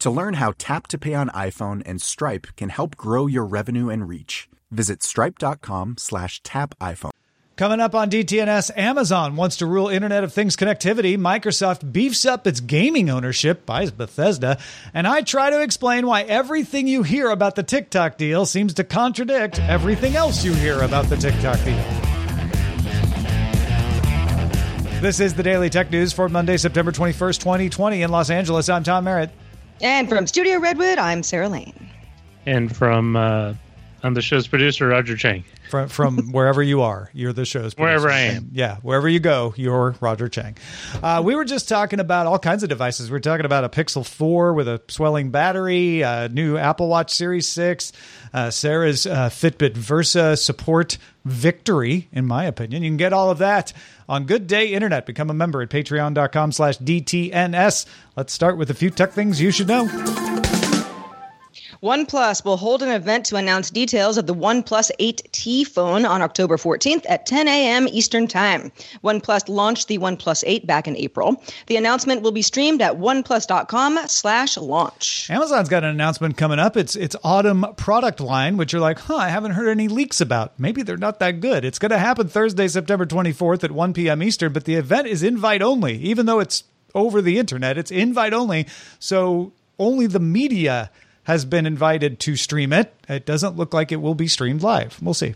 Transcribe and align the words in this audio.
To 0.00 0.10
learn 0.10 0.34
how 0.34 0.54
Tap 0.58 0.86
to 0.88 0.98
Pay 0.98 1.14
on 1.14 1.28
iPhone 1.30 1.82
and 1.84 2.00
Stripe 2.00 2.46
can 2.56 2.68
help 2.68 2.96
grow 2.96 3.26
your 3.26 3.44
revenue 3.44 3.88
and 3.88 4.08
reach, 4.08 4.48
visit 4.70 5.02
stripe.com 5.02 5.96
slash 5.98 6.40
tap 6.42 6.76
iPhone. 6.80 7.10
Coming 7.56 7.80
up 7.80 7.96
on 7.96 8.08
DTNS, 8.08 8.70
Amazon 8.76 9.34
wants 9.34 9.56
to 9.56 9.66
rule 9.66 9.88
Internet 9.88 10.22
of 10.22 10.32
Things 10.32 10.54
connectivity. 10.54 11.18
Microsoft 11.18 11.90
beefs 11.90 12.24
up 12.24 12.46
its 12.46 12.60
gaming 12.60 13.10
ownership, 13.10 13.66
buys 13.66 13.90
Bethesda. 13.90 14.58
And 14.94 15.08
I 15.08 15.22
try 15.22 15.50
to 15.50 15.62
explain 15.62 16.06
why 16.06 16.22
everything 16.22 16.86
you 16.86 17.02
hear 17.02 17.30
about 17.30 17.56
the 17.56 17.64
TikTok 17.64 18.16
deal 18.16 18.46
seems 18.46 18.74
to 18.74 18.84
contradict 18.84 19.58
everything 19.58 20.14
else 20.14 20.44
you 20.44 20.54
hear 20.54 20.80
about 20.82 21.06
the 21.06 21.16
TikTok 21.16 21.58
deal. 21.64 21.84
This 25.00 25.18
is 25.18 25.34
the 25.34 25.42
Daily 25.42 25.70
Tech 25.70 25.90
News 25.90 26.12
for 26.12 26.28
Monday, 26.28 26.56
September 26.56 26.92
21st, 26.92 27.40
2020 27.40 28.02
in 28.02 28.10
Los 28.12 28.30
Angeles. 28.30 28.68
I'm 28.68 28.84
Tom 28.84 29.02
Merritt. 29.02 29.30
And 29.80 30.08
from 30.08 30.26
Studio 30.26 30.58
Redwood, 30.58 30.98
I'm 30.98 31.22
Sarah 31.22 31.48
Lane. 31.48 31.88
And 32.46 32.74
from 32.74 33.16
uh, 33.16 33.54
I'm 34.02 34.14
the 34.14 34.22
show's 34.22 34.46
producer, 34.46 34.88
Roger 34.88 35.16
Chang. 35.16 35.44
From, 35.70 35.88
from 35.88 36.16
wherever 36.32 36.62
you 36.62 36.82
are, 36.82 37.10
you're 37.12 37.32
the 37.32 37.44
show's 37.44 37.74
producer. 37.74 37.82
Wherever 37.82 38.10
I 38.10 38.20
am. 38.20 38.50
Yeah, 38.52 38.76
wherever 38.76 39.08
you 39.08 39.18
go, 39.18 39.54
you're 39.56 39.96
Roger 40.00 40.28
Chang. 40.28 40.56
Uh, 41.02 41.20
we 41.24 41.34
were 41.34 41.44
just 41.44 41.68
talking 41.68 41.98
about 42.00 42.26
all 42.26 42.38
kinds 42.38 42.62
of 42.62 42.68
devices. 42.68 43.10
We 43.10 43.16
are 43.16 43.20
talking 43.20 43.44
about 43.44 43.64
a 43.64 43.68
Pixel 43.68 44.06
4 44.06 44.54
with 44.54 44.68
a 44.68 44.80
swelling 44.88 45.30
battery, 45.30 46.02
a 46.02 46.28
new 46.28 46.56
Apple 46.56 46.88
Watch 46.88 47.12
Series 47.12 47.48
6, 47.48 47.92
uh, 48.32 48.50
Sarah's 48.50 49.06
uh, 49.06 49.28
Fitbit 49.30 49.76
Versa 49.76 50.36
support 50.36 50.96
victory, 51.24 52.08
in 52.12 52.24
my 52.24 52.44
opinion. 52.44 52.82
You 52.82 52.90
can 52.90 52.96
get 52.96 53.12
all 53.12 53.30
of 53.30 53.38
that 53.38 53.72
on 54.08 54.24
Good 54.26 54.46
Day 54.46 54.68
Internet. 54.68 55.06
Become 55.06 55.30
a 55.30 55.34
member 55.34 55.60
at 55.60 55.70
patreon.com 55.70 56.52
slash 56.52 56.78
DTNS. 56.78 57.86
Let's 58.16 58.32
start 58.32 58.56
with 58.56 58.70
a 58.70 58.74
few 58.74 58.90
tech 58.90 59.12
things 59.12 59.40
you 59.40 59.50
should 59.50 59.68
know. 59.68 60.27
OnePlus 61.82 62.44
will 62.44 62.56
hold 62.56 62.82
an 62.82 62.88
event 62.88 63.24
to 63.26 63.36
announce 63.36 63.70
details 63.70 64.18
of 64.18 64.26
the 64.26 64.34
OnePlus 64.34 64.90
8T 64.98 65.64
phone 65.64 66.04
on 66.04 66.22
October 66.22 66.56
14th 66.56 67.06
at 67.08 67.24
10 67.24 67.46
a.m. 67.46 67.86
Eastern 67.86 68.26
Time. 68.26 68.72
OnePlus 69.04 69.48
launched 69.48 69.86
the 69.86 69.98
OnePlus 69.98 70.42
8 70.44 70.66
back 70.66 70.88
in 70.88 70.96
April. 70.96 71.40
The 71.68 71.76
announcement 71.76 72.22
will 72.22 72.32
be 72.32 72.42
streamed 72.42 72.82
at 72.82 72.94
oneplus.com/launch. 72.94 75.30
Amazon's 75.30 75.68
got 75.68 75.84
an 75.84 75.90
announcement 75.90 76.36
coming 76.36 76.58
up. 76.58 76.76
It's 76.76 76.96
its 76.96 77.14
autumn 77.22 77.64
product 77.76 78.18
line, 78.18 78.56
which 78.56 78.72
you're 78.72 78.82
like, 78.82 78.98
huh, 78.98 79.14
I 79.14 79.28
haven't 79.28 79.52
heard 79.52 79.68
any 79.68 79.86
leaks 79.86 80.20
about. 80.20 80.58
Maybe 80.58 80.82
they're 80.82 80.96
not 80.96 81.20
that 81.20 81.38
good. 81.38 81.64
It's 81.64 81.78
going 81.78 81.92
to 81.92 81.98
happen 81.98 82.26
Thursday, 82.26 82.66
September 82.66 83.06
24th 83.06 83.62
at 83.62 83.70
1 83.70 83.92
p.m. 83.92 84.20
Eastern, 84.20 84.52
but 84.52 84.64
the 84.64 84.74
event 84.74 85.06
is 85.06 85.22
invite 85.22 85.62
only, 85.62 85.96
even 85.98 86.26
though 86.26 86.40
it's 86.40 86.64
over 86.96 87.22
the 87.22 87.38
internet. 87.38 87.78
It's 87.78 87.92
invite 87.92 88.32
only, 88.32 88.66
so 88.98 89.52
only 89.78 90.08
the 90.08 90.18
media 90.18 90.90
has 91.28 91.44
been 91.44 91.66
invited 91.66 92.18
to 92.18 92.36
stream 92.36 92.72
it. 92.72 92.92
It 93.06 93.26
doesn't 93.26 93.54
look 93.54 93.74
like 93.74 93.92
it 93.92 94.00
will 94.00 94.14
be 94.14 94.28
streamed 94.28 94.62
live. 94.62 94.98
We'll 95.02 95.12
see. 95.12 95.34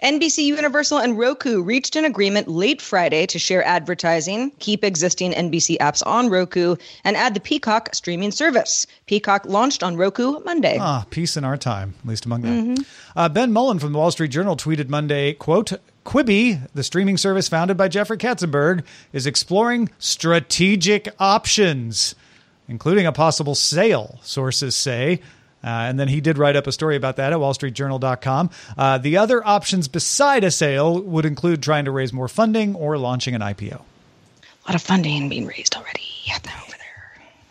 NBC 0.00 0.44
Universal 0.44 0.98
and 0.98 1.18
Roku 1.18 1.62
reached 1.62 1.96
an 1.96 2.04
agreement 2.04 2.46
late 2.46 2.80
Friday 2.80 3.26
to 3.26 3.40
share 3.40 3.64
advertising, 3.64 4.52
keep 4.60 4.84
existing 4.84 5.32
NBC 5.32 5.78
apps 5.78 6.00
on 6.06 6.30
Roku, 6.30 6.76
and 7.02 7.16
add 7.16 7.34
the 7.34 7.40
Peacock 7.40 7.92
streaming 7.92 8.30
service. 8.30 8.86
Peacock 9.06 9.46
launched 9.46 9.82
on 9.82 9.96
Roku 9.96 10.38
Monday. 10.44 10.78
Ah, 10.80 11.06
peace 11.10 11.36
in 11.36 11.44
our 11.44 11.56
time, 11.56 11.94
at 12.00 12.08
least 12.08 12.24
among 12.24 12.42
them. 12.42 12.76
Mm-hmm. 12.76 13.18
Uh, 13.18 13.28
ben 13.28 13.52
Mullin 13.52 13.80
from 13.80 13.92
the 13.92 13.98
Wall 13.98 14.12
Street 14.12 14.30
Journal 14.30 14.56
tweeted 14.56 14.88
Monday, 14.88 15.32
quote, 15.32 15.72
Quibi, 16.06 16.68
the 16.72 16.84
streaming 16.84 17.16
service 17.16 17.48
founded 17.48 17.76
by 17.76 17.88
Jeffrey 17.88 18.18
Katzenberg, 18.18 18.84
is 19.12 19.26
exploring 19.26 19.90
strategic 19.98 21.08
options 21.18 22.14
including 22.72 23.04
a 23.04 23.12
possible 23.12 23.54
sale, 23.54 24.18
sources 24.22 24.74
say. 24.74 25.20
Uh, 25.62 25.68
and 25.68 26.00
then 26.00 26.08
he 26.08 26.22
did 26.22 26.38
write 26.38 26.56
up 26.56 26.66
a 26.66 26.72
story 26.72 26.96
about 26.96 27.16
that 27.16 27.34
at 27.34 27.38
wallstreetjournal.com. 27.38 28.50
Uh, 28.78 28.96
the 28.96 29.18
other 29.18 29.46
options 29.46 29.88
beside 29.88 30.42
a 30.42 30.50
sale 30.50 31.00
would 31.02 31.26
include 31.26 31.62
trying 31.62 31.84
to 31.84 31.90
raise 31.90 32.14
more 32.14 32.28
funding 32.28 32.74
or 32.74 32.96
launching 32.96 33.34
an 33.34 33.42
IPO. 33.42 33.74
A 33.74 34.68
lot 34.68 34.74
of 34.74 34.80
funding 34.80 35.28
being 35.28 35.46
raised 35.46 35.76
already 35.76 36.02
over 36.34 36.71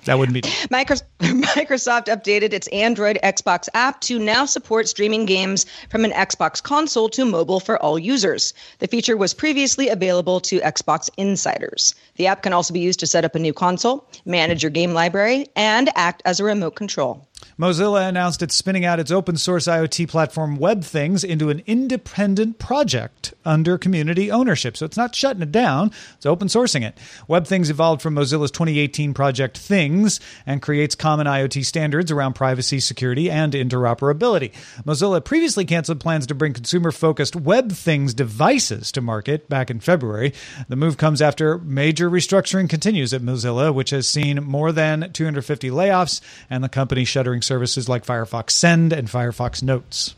that 0.06 0.18
wouldn't 0.18 0.34
be. 0.34 0.42
Microsoft 1.20 2.06
updated 2.06 2.54
its 2.54 2.68
Android 2.70 3.20
Xbox 3.24 3.70
app 3.74 4.02
to 4.02 4.20
now 4.20 4.46
support 4.46 4.88
streaming 4.88 5.26
games 5.26 5.66
from 5.90 6.06
an 6.06 6.12
Xbox 6.12 6.62
console 6.62 7.10
to 7.10 7.26
mobile 7.26 7.60
for 7.60 7.82
all 7.82 8.00
users. 8.00 8.54
The 8.80 8.88
feature 8.88 9.18
was 9.18 9.34
previously 9.34 9.90
available 9.90 10.40
to 10.42 10.60
Xbox 10.62 11.10
insiders. 11.18 11.94
The 12.16 12.28
app 12.28 12.44
can 12.44 12.54
also 12.54 12.74
be 12.74 12.80
used 12.80 13.00
to 13.02 13.08
set 13.08 13.26
up 13.26 13.36
a 13.36 13.40
new 13.40 13.54
console, 13.54 14.08
manage 14.26 14.64
your 14.64 14.72
game 14.72 14.94
library, 14.94 15.48
and 15.56 15.90
act 15.96 16.22
as 16.26 16.40
a 16.40 16.44
remote 16.44 16.76
control. 16.76 17.28
Mozilla 17.60 18.08
announced 18.08 18.42
it's 18.42 18.56
spinning 18.56 18.86
out 18.86 19.00
its 19.00 19.12
open 19.12 19.38
source 19.38 19.68
IoT 19.68 20.08
platform 20.10 20.58
WebThings 20.58 21.24
into 21.24 21.50
an 21.50 21.62
independent 21.68 22.60
project 22.60 23.34
under 23.46 23.78
community 23.78 24.32
ownership. 24.32 24.76
So 24.78 24.86
it's 24.86 24.98
not 24.98 25.16
shutting 25.16 25.42
it 25.42 25.52
down, 25.52 25.92
it's 26.16 26.26
open 26.26 26.48
sourcing 26.48 26.84
it. 26.84 26.98
WebThings 27.30 27.70
evolved 27.70 28.02
from 28.02 28.16
Mozilla's 28.16 28.52
2018 28.52 29.14
project 29.14 29.58
Things 29.58 30.20
and 30.46 30.62
creates 30.62 30.96
common 30.96 31.28
IoT 31.28 31.66
standards 31.66 32.12
around 32.12 32.34
privacy, 32.34 32.80
security, 32.80 33.30
and 33.30 33.54
interoperability. 33.54 34.52
Mozilla 34.84 35.24
previously 35.24 35.66
canceled 35.66 36.00
plans 36.00 36.28
to 36.28 36.36
bring 36.36 36.54
consumer 36.54 36.92
focused 36.92 37.36
WebThings 37.36 38.16
devices 38.16 38.92
to 38.94 39.02
market 39.02 39.50
back 39.50 39.70
in 39.70 39.80
February. 39.80 40.34
The 40.68 40.76
move 40.76 40.98
comes 40.98 41.22
after 41.22 41.58
major 41.60 42.10
restructuring 42.10 42.70
continues 42.70 43.14
at 43.14 43.22
Mozilla, 43.22 43.74
which 43.74 43.92
has 43.92 44.08
seen 44.08 44.44
more 44.44 44.72
than 44.72 45.12
250 45.14 45.70
layoffs 45.70 46.22
and 46.50 46.64
the 46.64 46.70
company 46.70 47.06
shuttering 47.32 47.42
services 47.42 47.88
like 47.88 48.06
Firefox 48.06 48.52
Send 48.52 48.92
and 48.92 49.08
Firefox 49.08 49.64
Notes. 49.64 50.16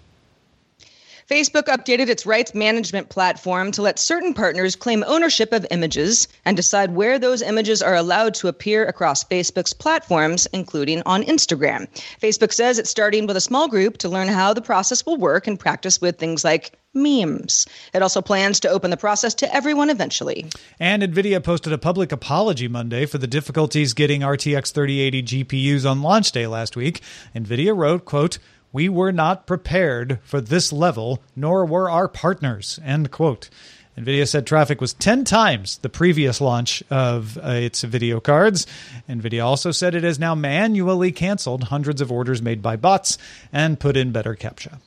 Facebook 1.30 1.66
updated 1.66 2.10
its 2.10 2.26
rights 2.26 2.54
management 2.56 3.10
platform 3.10 3.72
to 3.72 3.82
let 3.82 4.00
certain 4.00 4.34
partners 4.34 4.76
claim 4.76 5.04
ownership 5.08 5.54
of 5.54 5.66
images 5.72 6.28
and 6.44 6.58
decide 6.58 6.96
where 6.96 7.18
those 7.20 7.42
images 7.42 7.82
are 7.82 7.96
allowed 7.96 8.34
to 8.34 8.48
appear 8.48 8.86
across 8.86 9.24
Facebook's 9.24 9.74
platforms, 9.74 10.48
including 10.54 11.02
on 11.06 11.24
Instagram. 11.24 11.88
Facebook 12.20 12.52
says 12.52 12.80
it's 12.80 12.90
starting 12.90 13.28
with 13.28 13.38
a 13.38 13.42
small 13.42 13.68
group 13.68 14.00
to 14.00 14.10
learn 14.10 14.28
how 14.28 14.54
the 14.54 14.62
process 14.62 15.06
will 15.06 15.18
work 15.18 15.48
and 15.48 15.60
practice 15.60 16.02
with 16.02 16.18
things 16.18 16.44
like 16.44 16.78
memes. 16.94 17.66
It 17.94 18.02
also 18.02 18.22
plans 18.22 18.60
to 18.62 18.70
open 18.70 18.92
the 18.92 18.98
process 18.98 19.34
to 19.36 19.54
everyone 19.54 19.90
eventually. 19.90 20.46
And 20.80 21.04
Nvidia 21.04 21.44
posted 21.44 21.74
a 21.74 21.78
public 21.78 22.12
apology 22.12 22.68
Monday 22.68 23.06
for 23.06 23.18
the 23.18 23.28
difficulties 23.28 23.94
getting 23.94 24.22
RTX 24.22 24.72
3080 24.72 25.24
GPUs 25.24 25.90
on 25.90 26.02
launch 26.02 26.32
day 26.32 26.48
last 26.48 26.76
week. 26.76 27.02
Nvidia 27.36 27.76
wrote, 27.76 28.06
quote, 28.06 28.40
We 28.72 28.90
were 28.90 29.12
not 29.12 29.48
prepared 29.48 30.20
for 30.24 30.42
this 30.42 30.72
level, 30.72 31.22
nor 31.36 31.66
were 31.66 31.90
our 31.90 32.08
partners. 32.08 32.80
End 32.84 33.12
quote. 33.12 33.50
NVIDIA 33.98 34.28
said 34.28 34.48
traffic 34.48 34.82
was 34.82 34.94
10 34.94 35.24
times 35.24 35.78
the 35.80 35.90
previous 35.90 36.42
launch 36.42 36.84
of 36.90 37.38
uh, 37.38 37.50
its 37.50 37.84
video 37.84 38.20
cards. 38.20 38.66
NVIDIA 39.08 39.46
also 39.46 39.72
said 39.72 39.94
it 39.94 40.04
has 40.04 40.18
now 40.18 40.34
manually 40.34 41.12
canceled 41.12 41.66
hundreds 41.66 42.02
of 42.02 42.12
orders 42.12 42.42
made 42.42 42.62
by 42.62 42.76
bots 42.76 43.18
and 43.52 43.80
put 43.80 43.96
in 43.96 44.12
better 44.12 44.36
CAPTCHA. 44.36 44.80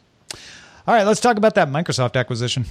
All 0.86 0.94
right, 0.94 1.06
let's 1.06 1.20
talk 1.20 1.36
about 1.36 1.56
that 1.56 1.68
Microsoft 1.68 2.14
acquisition. 2.14 2.64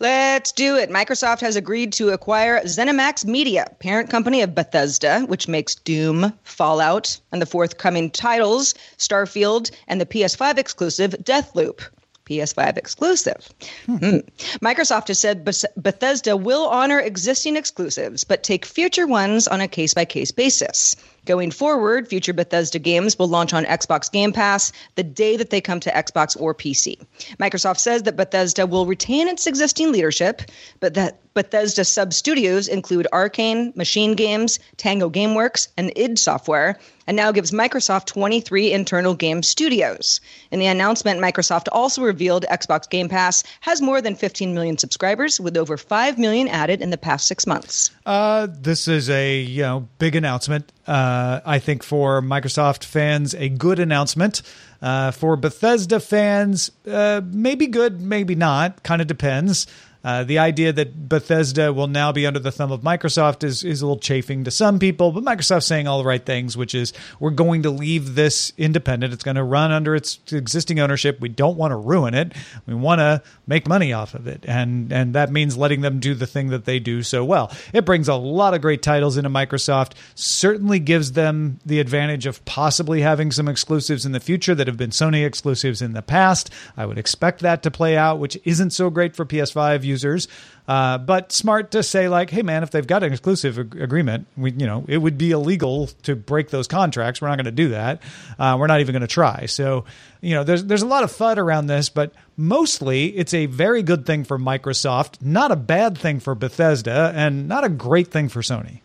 Let's 0.00 0.52
do 0.52 0.76
it. 0.76 0.90
Microsoft 0.90 1.40
has 1.40 1.56
agreed 1.56 1.92
to 1.94 2.10
acquire 2.10 2.60
ZeniMax 2.62 3.24
Media, 3.24 3.66
parent 3.78 4.10
company 4.10 4.42
of 4.42 4.54
Bethesda, 4.54 5.20
which 5.20 5.48
makes 5.48 5.74
Doom, 5.74 6.32
Fallout, 6.44 7.18
and 7.30 7.40
the 7.40 7.46
forthcoming 7.46 8.10
titles 8.10 8.74
Starfield 8.98 9.70
and 9.88 10.00
the 10.00 10.06
PS5 10.06 10.58
exclusive 10.58 11.12
Deathloop. 11.22 11.80
PS5 12.26 12.76
exclusive. 12.76 13.48
Hmm. 13.86 14.18
Microsoft 14.62 15.08
has 15.08 15.18
said 15.18 15.44
Bethesda 15.44 16.36
will 16.36 16.66
honor 16.68 17.00
existing 17.00 17.56
exclusives, 17.56 18.24
but 18.24 18.42
take 18.42 18.64
future 18.64 19.06
ones 19.06 19.48
on 19.48 19.60
a 19.60 19.68
case 19.68 19.94
by 19.94 20.04
case 20.04 20.30
basis. 20.30 20.96
Going 21.24 21.52
forward, 21.52 22.08
future 22.08 22.32
Bethesda 22.32 22.80
games 22.80 23.16
will 23.16 23.28
launch 23.28 23.54
on 23.54 23.64
Xbox 23.64 24.10
Game 24.10 24.32
Pass 24.32 24.72
the 24.96 25.04
day 25.04 25.36
that 25.36 25.50
they 25.50 25.60
come 25.60 25.78
to 25.80 25.90
Xbox 25.90 26.36
or 26.40 26.52
PC. 26.52 26.98
Microsoft 27.38 27.78
says 27.78 28.02
that 28.02 28.16
Bethesda 28.16 28.66
will 28.66 28.86
retain 28.86 29.28
its 29.28 29.46
existing 29.46 29.92
leadership, 29.92 30.42
but 30.80 30.94
that 30.94 31.20
Bethesda 31.34 31.84
sub 31.84 32.12
studios 32.12 32.68
include 32.68 33.06
Arkane, 33.12 33.74
Machine 33.74 34.14
Games, 34.14 34.58
Tango 34.76 35.08
Gameworks, 35.08 35.68
and 35.76 35.92
id 35.96 36.18
Software, 36.18 36.78
and 37.06 37.16
now 37.16 37.32
gives 37.32 37.52
Microsoft 37.52 38.06
23 38.06 38.72
internal 38.72 39.14
game 39.14 39.42
studios. 39.42 40.20
In 40.50 40.58
the 40.58 40.66
announcement, 40.66 41.20
Microsoft 41.20 41.68
also 41.72 42.02
revealed 42.02 42.44
Xbox 42.50 42.88
Game 42.88 43.08
Pass 43.08 43.44
has 43.60 43.80
more 43.80 44.00
than 44.00 44.14
15 44.14 44.54
million 44.54 44.76
subscribers, 44.76 45.40
with 45.40 45.56
over 45.56 45.76
5 45.76 46.18
million 46.18 46.48
added 46.48 46.82
in 46.82 46.90
the 46.90 46.98
past 46.98 47.26
six 47.26 47.46
months. 47.46 47.90
Uh, 48.04 48.46
this 48.50 48.86
is 48.86 49.08
a 49.08 49.40
you 49.40 49.62
know 49.62 49.88
big 49.98 50.14
announcement. 50.14 50.70
Uh, 50.86 51.40
I 51.44 51.58
think 51.58 51.82
for 51.82 52.20
Microsoft 52.20 52.84
fans, 52.84 53.34
a 53.34 53.48
good 53.48 53.78
announcement. 53.78 54.42
Uh, 54.80 55.12
for 55.12 55.36
Bethesda 55.36 56.00
fans, 56.00 56.72
uh, 56.90 57.20
maybe 57.24 57.68
good, 57.68 58.00
maybe 58.00 58.34
not. 58.34 58.82
Kind 58.82 59.00
of 59.00 59.06
depends. 59.06 59.68
Uh, 60.04 60.24
the 60.24 60.38
idea 60.38 60.72
that 60.72 61.08
Bethesda 61.08 61.72
will 61.72 61.86
now 61.86 62.12
be 62.12 62.26
under 62.26 62.40
the 62.40 62.50
thumb 62.50 62.72
of 62.72 62.80
Microsoft 62.80 63.44
is, 63.44 63.62
is 63.62 63.82
a 63.82 63.86
little 63.86 64.00
chafing 64.00 64.44
to 64.44 64.50
some 64.50 64.78
people, 64.78 65.12
but 65.12 65.22
Microsoft's 65.22 65.66
saying 65.66 65.86
all 65.86 65.98
the 65.98 66.04
right 66.04 66.24
things, 66.24 66.56
which 66.56 66.74
is 66.74 66.92
we're 67.20 67.30
going 67.30 67.62
to 67.62 67.70
leave 67.70 68.14
this 68.14 68.52
independent. 68.58 69.12
It's 69.12 69.24
going 69.24 69.36
to 69.36 69.44
run 69.44 69.70
under 69.70 69.94
its 69.94 70.18
existing 70.32 70.80
ownership. 70.80 71.20
We 71.20 71.28
don't 71.28 71.56
want 71.56 71.72
to 71.72 71.76
ruin 71.76 72.14
it. 72.14 72.32
We 72.66 72.74
want 72.74 72.98
to 73.00 73.22
make 73.46 73.68
money 73.68 73.92
off 73.92 74.14
of 74.14 74.26
it. 74.26 74.44
And, 74.48 74.92
and 74.92 75.14
that 75.14 75.30
means 75.30 75.56
letting 75.56 75.82
them 75.82 76.00
do 76.00 76.14
the 76.14 76.26
thing 76.26 76.48
that 76.48 76.64
they 76.64 76.78
do 76.78 77.02
so 77.02 77.24
well. 77.24 77.52
It 77.72 77.84
brings 77.84 78.08
a 78.08 78.14
lot 78.14 78.54
of 78.54 78.60
great 78.60 78.82
titles 78.82 79.16
into 79.16 79.30
Microsoft, 79.30 79.92
certainly 80.14 80.80
gives 80.80 81.12
them 81.12 81.60
the 81.64 81.78
advantage 81.78 82.26
of 82.26 82.44
possibly 82.44 83.02
having 83.02 83.30
some 83.30 83.48
exclusives 83.48 84.04
in 84.04 84.12
the 84.12 84.20
future 84.20 84.54
that 84.54 84.66
have 84.66 84.76
been 84.76 84.90
Sony 84.90 85.24
exclusives 85.24 85.80
in 85.80 85.92
the 85.92 86.02
past. 86.02 86.50
I 86.76 86.86
would 86.86 86.98
expect 86.98 87.40
that 87.40 87.62
to 87.62 87.70
play 87.70 87.96
out, 87.96 88.18
which 88.18 88.38
isn't 88.44 88.70
so 88.70 88.90
great 88.90 89.14
for 89.14 89.24
PS5 89.24 89.84
users. 89.92 90.28
Uh, 90.66 90.98
but 90.98 91.32
smart 91.32 91.72
to 91.72 91.82
say 91.82 92.08
like, 92.08 92.30
hey 92.30 92.42
man, 92.42 92.62
if 92.62 92.70
they've 92.70 92.86
got 92.86 93.02
an 93.02 93.12
exclusive 93.12 93.58
ag- 93.58 93.80
agreement, 93.80 94.26
we 94.36 94.52
you 94.52 94.66
know 94.66 94.84
it 94.88 94.98
would 94.98 95.18
be 95.18 95.30
illegal 95.30 95.88
to 96.02 96.16
break 96.16 96.50
those 96.50 96.66
contracts. 96.66 97.20
We're 97.20 97.28
not 97.28 97.36
going 97.36 97.44
to 97.46 97.50
do 97.50 97.68
that. 97.70 98.02
Uh, 98.38 98.56
we're 98.58 98.68
not 98.68 98.80
even 98.80 98.92
going 98.92 99.02
to 99.02 99.06
try. 99.06 99.46
So 99.46 99.84
you 100.20 100.34
know, 100.34 100.44
there's 100.44 100.64
there's 100.64 100.82
a 100.82 100.86
lot 100.86 101.02
of 101.02 101.10
fud 101.10 101.36
around 101.36 101.66
this, 101.66 101.88
but 101.88 102.12
mostly 102.36 103.06
it's 103.06 103.34
a 103.34 103.46
very 103.46 103.82
good 103.82 104.06
thing 104.06 104.24
for 104.24 104.38
Microsoft, 104.38 105.20
not 105.20 105.50
a 105.50 105.56
bad 105.56 105.98
thing 105.98 106.20
for 106.20 106.34
Bethesda, 106.34 107.12
and 107.14 107.48
not 107.48 107.64
a 107.64 107.68
great 107.68 108.08
thing 108.08 108.28
for 108.28 108.40
Sony. 108.40 108.80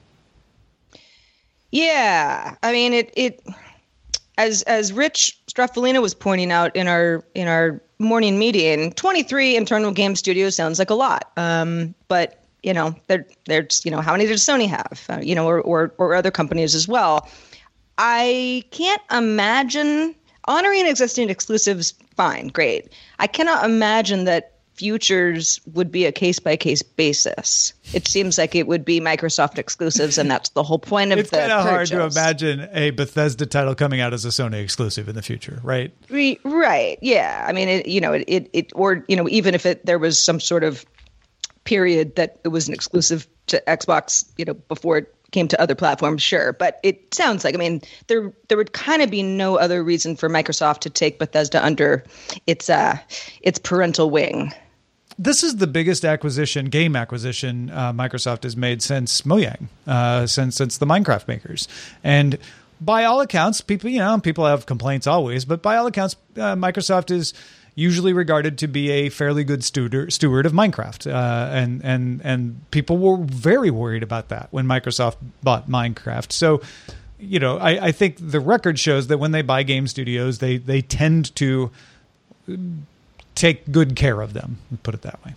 Yeah, 1.71 2.55
I 2.63 2.71
mean 2.71 2.93
it 2.93 3.13
it 3.15 3.43
as 4.37 4.63
as 4.63 4.93
Rich 4.93 5.39
Stroffolino 5.47 6.01
was 6.01 6.13
pointing 6.13 6.51
out 6.51 6.75
in 6.75 6.87
our 6.87 7.23
in 7.33 7.47
our 7.47 7.81
morning 7.99 8.37
meeting, 8.37 8.91
23 8.93 9.55
internal 9.55 9.91
game 9.91 10.15
studios 10.15 10.55
sounds 10.55 10.79
like 10.79 10.89
a 10.89 10.95
lot. 10.95 11.31
Um, 11.37 11.95
but 12.07 12.43
you 12.63 12.73
know, 12.73 12.95
they're, 13.07 13.25
they're 13.45 13.67
you 13.83 13.91
know, 13.91 14.01
how 14.01 14.11
many 14.11 14.25
does 14.25 14.41
Sony 14.43 14.67
have? 14.67 15.05
Uh, 15.09 15.19
you 15.21 15.35
know, 15.35 15.47
or, 15.47 15.61
or, 15.61 15.93
or 15.97 16.15
other 16.15 16.31
companies 16.31 16.75
as 16.75 16.87
well. 16.87 17.27
I 17.97 18.63
can't 18.71 19.01
imagine 19.11 20.15
honoring 20.45 20.85
existing 20.85 21.29
exclusives. 21.29 21.93
Fine, 22.15 22.47
great. 22.47 22.89
I 23.19 23.27
cannot 23.27 23.65
imagine 23.65 24.25
that 24.25 24.56
futures 24.77 25.59
would 25.73 25.91
be 25.91 26.05
a 26.05 26.11
case 26.11 26.39
by 26.39 26.55
case 26.55 26.83
basis. 26.83 27.73
It 27.93 28.07
seems 28.07 28.37
like 28.37 28.55
it 28.55 28.67
would 28.67 28.85
be 28.85 29.01
Microsoft 29.01 29.57
exclusives, 29.57 30.17
and 30.17 30.29
that's 30.29 30.49
the 30.49 30.63
whole 30.63 30.79
point 30.79 31.11
of 31.11 31.19
it's 31.19 31.31
the. 31.31 31.37
It's 31.37 31.47
kind 31.47 31.51
of 31.51 31.67
hard 31.67 31.87
to 31.87 32.03
imagine 32.03 32.69
a 32.71 32.91
Bethesda 32.91 33.45
title 33.45 33.75
coming 33.75 33.99
out 33.99 34.13
as 34.13 34.23
a 34.23 34.29
Sony 34.29 34.61
exclusive 34.61 35.09
in 35.09 35.15
the 35.15 35.21
future, 35.21 35.59
right? 35.63 35.91
Right. 36.43 36.99
Yeah. 37.01 37.45
I 37.47 37.51
mean, 37.53 37.67
it, 37.67 37.87
you 37.87 37.99
know, 37.99 38.13
it, 38.13 38.23
it, 38.27 38.49
it, 38.53 38.71
or 38.75 39.03
you 39.07 39.15
know, 39.15 39.27
even 39.29 39.55
if 39.55 39.65
it 39.65 39.85
there 39.85 39.99
was 39.99 40.19
some 40.19 40.39
sort 40.39 40.63
of 40.63 40.85
period 41.63 42.15
that 42.15 42.39
it 42.43 42.49
was 42.49 42.67
an 42.67 42.73
exclusive 42.73 43.27
to 43.47 43.61
Xbox, 43.67 44.25
you 44.37 44.45
know, 44.45 44.53
before 44.53 44.99
it 44.99 45.13
came 45.31 45.47
to 45.49 45.61
other 45.61 45.75
platforms, 45.75 46.21
sure. 46.21 46.53
But 46.53 46.79
it 46.83 47.13
sounds 47.13 47.43
like, 47.43 47.55
I 47.55 47.57
mean, 47.57 47.81
there 48.07 48.31
there 48.47 48.57
would 48.57 48.73
kind 48.73 49.01
of 49.01 49.09
be 49.09 49.23
no 49.23 49.57
other 49.57 49.83
reason 49.83 50.15
for 50.15 50.29
Microsoft 50.29 50.79
to 50.81 50.89
take 50.89 51.19
Bethesda 51.19 51.63
under 51.63 52.03
its 52.45 52.69
uh 52.69 52.97
its 53.41 53.59
parental 53.59 54.09
wing 54.09 54.53
this 55.19 55.43
is 55.43 55.57
the 55.57 55.67
biggest 55.67 56.05
acquisition, 56.05 56.65
game 56.65 56.95
acquisition, 56.95 57.69
uh, 57.71 57.91
Microsoft 57.93 58.43
has 58.43 58.55
made 58.55 58.81
since 58.81 59.21
Mojang, 59.23 59.67
uh, 59.87 60.27
since 60.27 60.55
since 60.55 60.77
the 60.77 60.85
Minecraft 60.85 61.27
makers, 61.27 61.67
and 62.03 62.37
by 62.79 63.03
all 63.05 63.21
accounts, 63.21 63.61
people 63.61 63.89
you 63.89 63.99
know 63.99 64.19
people 64.19 64.45
have 64.45 64.65
complaints 64.65 65.07
always, 65.07 65.45
but 65.45 65.61
by 65.61 65.77
all 65.77 65.87
accounts, 65.87 66.15
uh, 66.35 66.55
Microsoft 66.55 67.11
is 67.11 67.33
usually 67.77 68.11
regarded 68.11 68.57
to 68.57 68.67
be 68.67 68.89
a 68.89 69.09
fairly 69.09 69.43
good 69.43 69.63
steward, 69.63 70.45
of 70.45 70.51
Minecraft, 70.51 71.11
uh, 71.11 71.49
and 71.51 71.83
and 71.83 72.21
and 72.23 72.71
people 72.71 72.97
were 72.97 73.17
very 73.17 73.71
worried 73.71 74.03
about 74.03 74.29
that 74.29 74.47
when 74.51 74.65
Microsoft 74.65 75.17
bought 75.43 75.69
Minecraft. 75.69 76.31
So, 76.31 76.61
you 77.19 77.39
know, 77.39 77.57
I, 77.57 77.87
I 77.87 77.91
think 77.91 78.17
the 78.19 78.39
record 78.39 78.79
shows 78.79 79.07
that 79.07 79.19
when 79.19 79.31
they 79.31 79.41
buy 79.43 79.63
game 79.63 79.87
studios, 79.87 80.39
they 80.39 80.57
they 80.57 80.81
tend 80.81 81.35
to 81.37 81.71
take 83.37 83.71
good 83.71 83.95
care 83.95 84.21
of 84.21 84.33
them. 84.33 84.57
Put 84.83 84.93
it 84.93 85.03
that 85.03 85.23
way. 85.25 85.35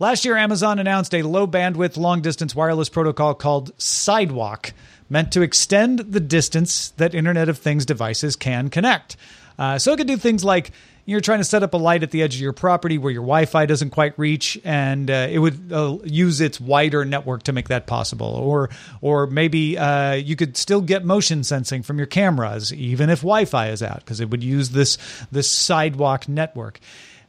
Last 0.00 0.24
year, 0.24 0.36
Amazon 0.36 0.78
announced 0.78 1.14
a 1.14 1.22
low 1.22 1.46
bandwidth, 1.46 1.96
long 1.96 2.22
distance 2.22 2.54
wireless 2.54 2.88
protocol 2.88 3.34
called 3.34 3.70
Sidewalk, 3.78 4.72
meant 5.10 5.32
to 5.32 5.42
extend 5.42 6.00
the 6.00 6.20
distance 6.20 6.90
that 6.96 7.14
Internet 7.14 7.48
of 7.48 7.58
Things 7.58 7.84
devices 7.84 8.34
can 8.34 8.70
connect. 8.70 9.16
Uh, 9.58 9.78
so 9.78 9.92
it 9.92 9.98
could 9.98 10.08
do 10.08 10.16
things 10.16 10.42
like 10.42 10.72
you're 11.06 11.20
trying 11.20 11.40
to 11.40 11.44
set 11.44 11.62
up 11.62 11.74
a 11.74 11.76
light 11.76 12.02
at 12.02 12.10
the 12.10 12.22
edge 12.22 12.34
of 12.34 12.40
your 12.40 12.52
property 12.52 12.98
where 12.98 13.12
your 13.12 13.22
Wi-Fi 13.22 13.66
doesn't 13.66 13.90
quite 13.90 14.18
reach, 14.18 14.58
and 14.64 15.10
uh, 15.10 15.28
it 15.30 15.38
would 15.38 15.72
uh, 15.72 15.98
use 16.04 16.40
its 16.40 16.60
wider 16.60 17.04
network 17.04 17.42
to 17.44 17.52
make 17.52 17.68
that 17.68 17.86
possible. 17.86 18.26
Or, 18.26 18.70
or 19.00 19.26
maybe 19.26 19.76
uh, 19.76 20.12
you 20.14 20.36
could 20.36 20.56
still 20.56 20.80
get 20.80 21.04
motion 21.04 21.44
sensing 21.44 21.82
from 21.82 21.98
your 21.98 22.06
cameras, 22.06 22.72
even 22.72 23.10
if 23.10 23.20
Wi-Fi 23.20 23.68
is 23.70 23.82
out, 23.82 23.98
because 23.98 24.20
it 24.20 24.30
would 24.30 24.42
use 24.42 24.70
this 24.70 24.98
this 25.30 25.50
sidewalk 25.50 26.28
network. 26.28 26.80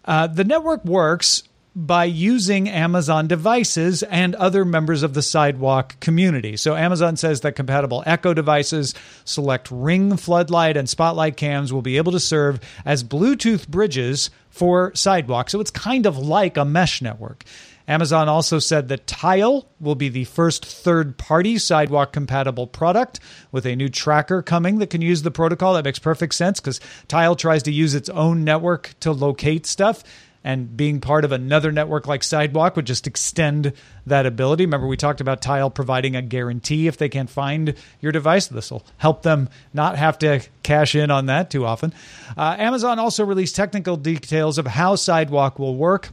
Uh, 0.05 0.27
the 0.27 0.43
network 0.43 0.85
works 0.85 1.43
by 1.75 2.05
using 2.05 2.69
Amazon 2.69 3.27
devices 3.27 4.01
and 4.03 4.33
other 4.35 4.63
members 4.63 5.03
of 5.03 5.13
the 5.13 5.21
Sidewalk 5.21 5.99
community. 5.99 6.55
So 6.55 6.75
Amazon 6.75 7.17
says 7.17 7.41
that 7.41 7.57
compatible 7.57 8.01
Echo 8.05 8.33
devices, 8.33 8.93
select 9.25 9.69
Ring 9.69 10.15
floodlight 10.15 10.77
and 10.77 10.89
spotlight 10.89 11.35
cams 11.35 11.73
will 11.73 11.81
be 11.81 11.97
able 11.97 12.13
to 12.13 12.19
serve 12.19 12.61
as 12.85 13.03
Bluetooth 13.03 13.67
bridges 13.67 14.29
for 14.49 14.95
Sidewalk. 14.95 15.49
So 15.49 15.59
it's 15.59 15.71
kind 15.71 16.05
of 16.05 16.17
like 16.17 16.55
a 16.55 16.63
mesh 16.63 17.01
network. 17.01 17.43
Amazon 17.87 18.27
also 18.27 18.57
said 18.57 18.87
that 18.87 19.05
Tile 19.05 19.67
will 19.79 19.95
be 19.95 20.09
the 20.09 20.23
first 20.23 20.65
third 20.65 21.17
party 21.17 21.57
sidewalk 21.57 22.11
compatible 22.11 22.65
product 22.65 23.19
with 23.51 23.65
a 23.65 23.75
new 23.75 23.89
tracker 23.89 24.41
coming 24.41 24.79
that 24.79 24.89
can 24.89 25.01
use 25.01 25.21
the 25.21 25.29
protocol. 25.29 25.75
That 25.75 25.85
makes 25.85 25.99
perfect 25.99 26.33
sense 26.33 26.59
because 26.59 26.79
Tile 27.07 27.35
tries 27.35 27.63
to 27.63 27.71
use 27.71 27.93
its 27.93 28.09
own 28.09 28.43
network 28.43 28.95
to 29.01 29.11
locate 29.11 29.67
stuff 29.67 30.03
and 30.45 30.77
being 30.77 31.01
part 31.01 31.25
of 31.25 31.31
another 31.31 31.71
network 31.71 32.05
like 32.07 32.23
Sidewalk 32.23 32.75
would 32.75 32.85
just 32.85 33.07
extend 33.07 33.73
that 34.05 34.27
ability. 34.27 34.65
Remember, 34.65 34.85
we 34.85 34.95
talked 34.95 35.19
about 35.19 35.41
Tile 35.41 35.71
providing 35.71 36.15
a 36.15 36.21
guarantee 36.21 36.87
if 36.87 36.97
they 36.97 37.09
can't 37.09 37.31
find 37.31 37.73
your 37.99 38.11
device. 38.11 38.45
This 38.45 38.69
will 38.69 38.85
help 38.97 39.23
them 39.23 39.49
not 39.73 39.97
have 39.97 40.19
to 40.19 40.41
cash 40.61 40.93
in 40.93 41.09
on 41.09 41.25
that 41.25 41.49
too 41.49 41.65
often. 41.65 41.95
Uh, 42.37 42.55
Amazon 42.59 42.99
also 42.99 43.25
released 43.25 43.55
technical 43.55 43.97
details 43.97 44.59
of 44.59 44.67
how 44.67 44.95
Sidewalk 44.95 45.57
will 45.57 45.75
work. 45.75 46.09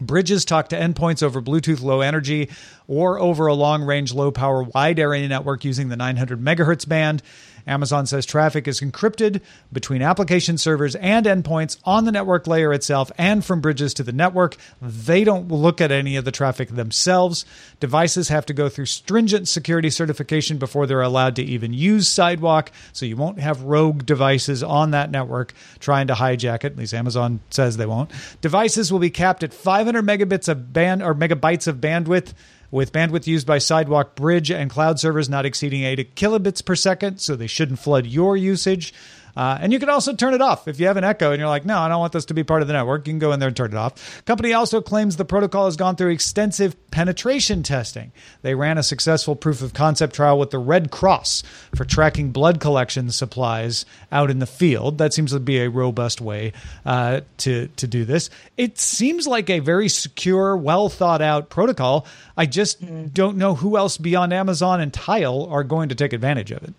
Bridges 0.00 0.46
talk 0.46 0.70
to 0.70 0.76
endpoints 0.80 1.22
over 1.22 1.42
Bluetooth 1.42 1.82
low 1.82 2.00
energy 2.00 2.48
or 2.88 3.20
over 3.20 3.48
a 3.48 3.54
long 3.54 3.82
range, 3.82 4.14
low 4.14 4.30
power, 4.30 4.62
wide 4.62 4.98
area 4.98 5.28
network 5.28 5.62
using 5.62 5.90
the 5.90 5.96
900 5.96 6.40
megahertz 6.40 6.88
band. 6.88 7.22
Amazon 7.66 8.06
says 8.06 8.26
traffic 8.26 8.66
is 8.66 8.80
encrypted 8.80 9.40
between 9.72 10.02
application 10.02 10.58
servers 10.58 10.94
and 10.96 11.26
endpoints 11.26 11.78
on 11.84 12.04
the 12.04 12.12
network 12.12 12.46
layer 12.46 12.72
itself 12.72 13.10
and 13.18 13.44
from 13.44 13.60
bridges 13.60 13.94
to 13.94 14.02
the 14.02 14.12
network. 14.12 14.56
They 14.80 15.24
don't 15.24 15.48
look 15.48 15.80
at 15.80 15.92
any 15.92 16.16
of 16.16 16.24
the 16.24 16.32
traffic 16.32 16.70
themselves. 16.70 17.44
Devices 17.80 18.28
have 18.28 18.46
to 18.46 18.54
go 18.54 18.68
through 18.68 18.86
stringent 18.86 19.48
security 19.48 19.90
certification 19.90 20.58
before 20.58 20.86
they're 20.86 21.00
allowed 21.02 21.36
to 21.36 21.42
even 21.42 21.72
use 21.72 22.08
Sidewalk, 22.08 22.72
so 22.92 23.06
you 23.06 23.16
won't 23.16 23.40
have 23.40 23.62
rogue 23.62 24.04
devices 24.06 24.62
on 24.62 24.90
that 24.92 25.10
network 25.10 25.52
trying 25.80 26.06
to 26.08 26.14
hijack 26.14 26.64
it. 26.64 26.72
At 26.72 26.76
least 26.76 26.94
Amazon 26.94 27.40
says 27.50 27.76
they 27.76 27.86
won't. 27.86 28.10
Devices 28.40 28.92
will 28.92 28.98
be 28.98 29.10
capped 29.10 29.42
at 29.42 29.54
500 29.54 30.04
megabits 30.04 30.48
of 30.48 30.72
band 30.72 31.02
or 31.02 31.14
megabytes 31.14 31.66
of 31.66 31.76
bandwidth 31.76 32.32
with 32.72 32.90
bandwidth 32.90 33.28
used 33.28 33.46
by 33.46 33.58
Sidewalk 33.58 34.16
Bridge 34.16 34.50
and 34.50 34.68
cloud 34.68 34.98
servers 34.98 35.28
not 35.28 35.46
exceeding 35.46 35.84
80 35.84 36.06
kilobits 36.16 36.64
per 36.64 36.74
second, 36.74 37.18
so 37.18 37.36
they 37.36 37.46
shouldn't 37.46 37.78
flood 37.78 38.06
your 38.06 38.36
usage. 38.36 38.92
Uh, 39.36 39.58
and 39.60 39.72
you 39.72 39.78
can 39.78 39.88
also 39.88 40.14
turn 40.14 40.34
it 40.34 40.42
off 40.42 40.68
if 40.68 40.78
you 40.78 40.86
have 40.86 40.96
an 40.96 41.04
Echo 41.04 41.32
and 41.32 41.40
you're 41.40 41.48
like, 41.48 41.64
no, 41.64 41.78
I 41.78 41.88
don't 41.88 42.00
want 42.00 42.12
this 42.12 42.26
to 42.26 42.34
be 42.34 42.44
part 42.44 42.62
of 42.62 42.68
the 42.68 42.74
network. 42.74 43.06
You 43.06 43.12
can 43.12 43.18
go 43.18 43.32
in 43.32 43.40
there 43.40 43.48
and 43.48 43.56
turn 43.56 43.72
it 43.72 43.76
off. 43.76 44.24
Company 44.24 44.52
also 44.52 44.80
claims 44.80 45.16
the 45.16 45.24
protocol 45.24 45.64
has 45.64 45.76
gone 45.76 45.96
through 45.96 46.10
extensive 46.10 46.76
penetration 46.90 47.62
testing. 47.62 48.12
They 48.42 48.54
ran 48.54 48.78
a 48.78 48.82
successful 48.82 49.34
proof 49.34 49.62
of 49.62 49.74
concept 49.74 50.14
trial 50.14 50.38
with 50.38 50.50
the 50.50 50.58
Red 50.58 50.90
Cross 50.90 51.42
for 51.74 51.84
tracking 51.84 52.30
blood 52.30 52.60
collection 52.60 53.10
supplies 53.10 53.86
out 54.10 54.30
in 54.30 54.38
the 54.38 54.46
field. 54.46 54.98
That 54.98 55.14
seems 55.14 55.32
to 55.32 55.40
be 55.40 55.60
a 55.60 55.70
robust 55.70 56.20
way 56.20 56.52
uh, 56.84 57.22
to 57.38 57.68
to 57.68 57.86
do 57.86 58.04
this. 58.04 58.30
It 58.56 58.78
seems 58.78 59.26
like 59.26 59.48
a 59.50 59.60
very 59.60 59.88
secure, 59.88 60.56
well 60.56 60.88
thought 60.88 61.22
out 61.22 61.48
protocol. 61.48 62.06
I 62.36 62.46
just 62.46 62.82
mm. 62.84 63.12
don't 63.12 63.36
know 63.36 63.54
who 63.54 63.76
else 63.76 63.96
beyond 63.96 64.32
Amazon 64.32 64.80
and 64.80 64.92
Tile 64.92 65.46
are 65.50 65.64
going 65.64 65.88
to 65.88 65.94
take 65.94 66.12
advantage 66.12 66.50
of 66.50 66.62
it. 66.62 66.74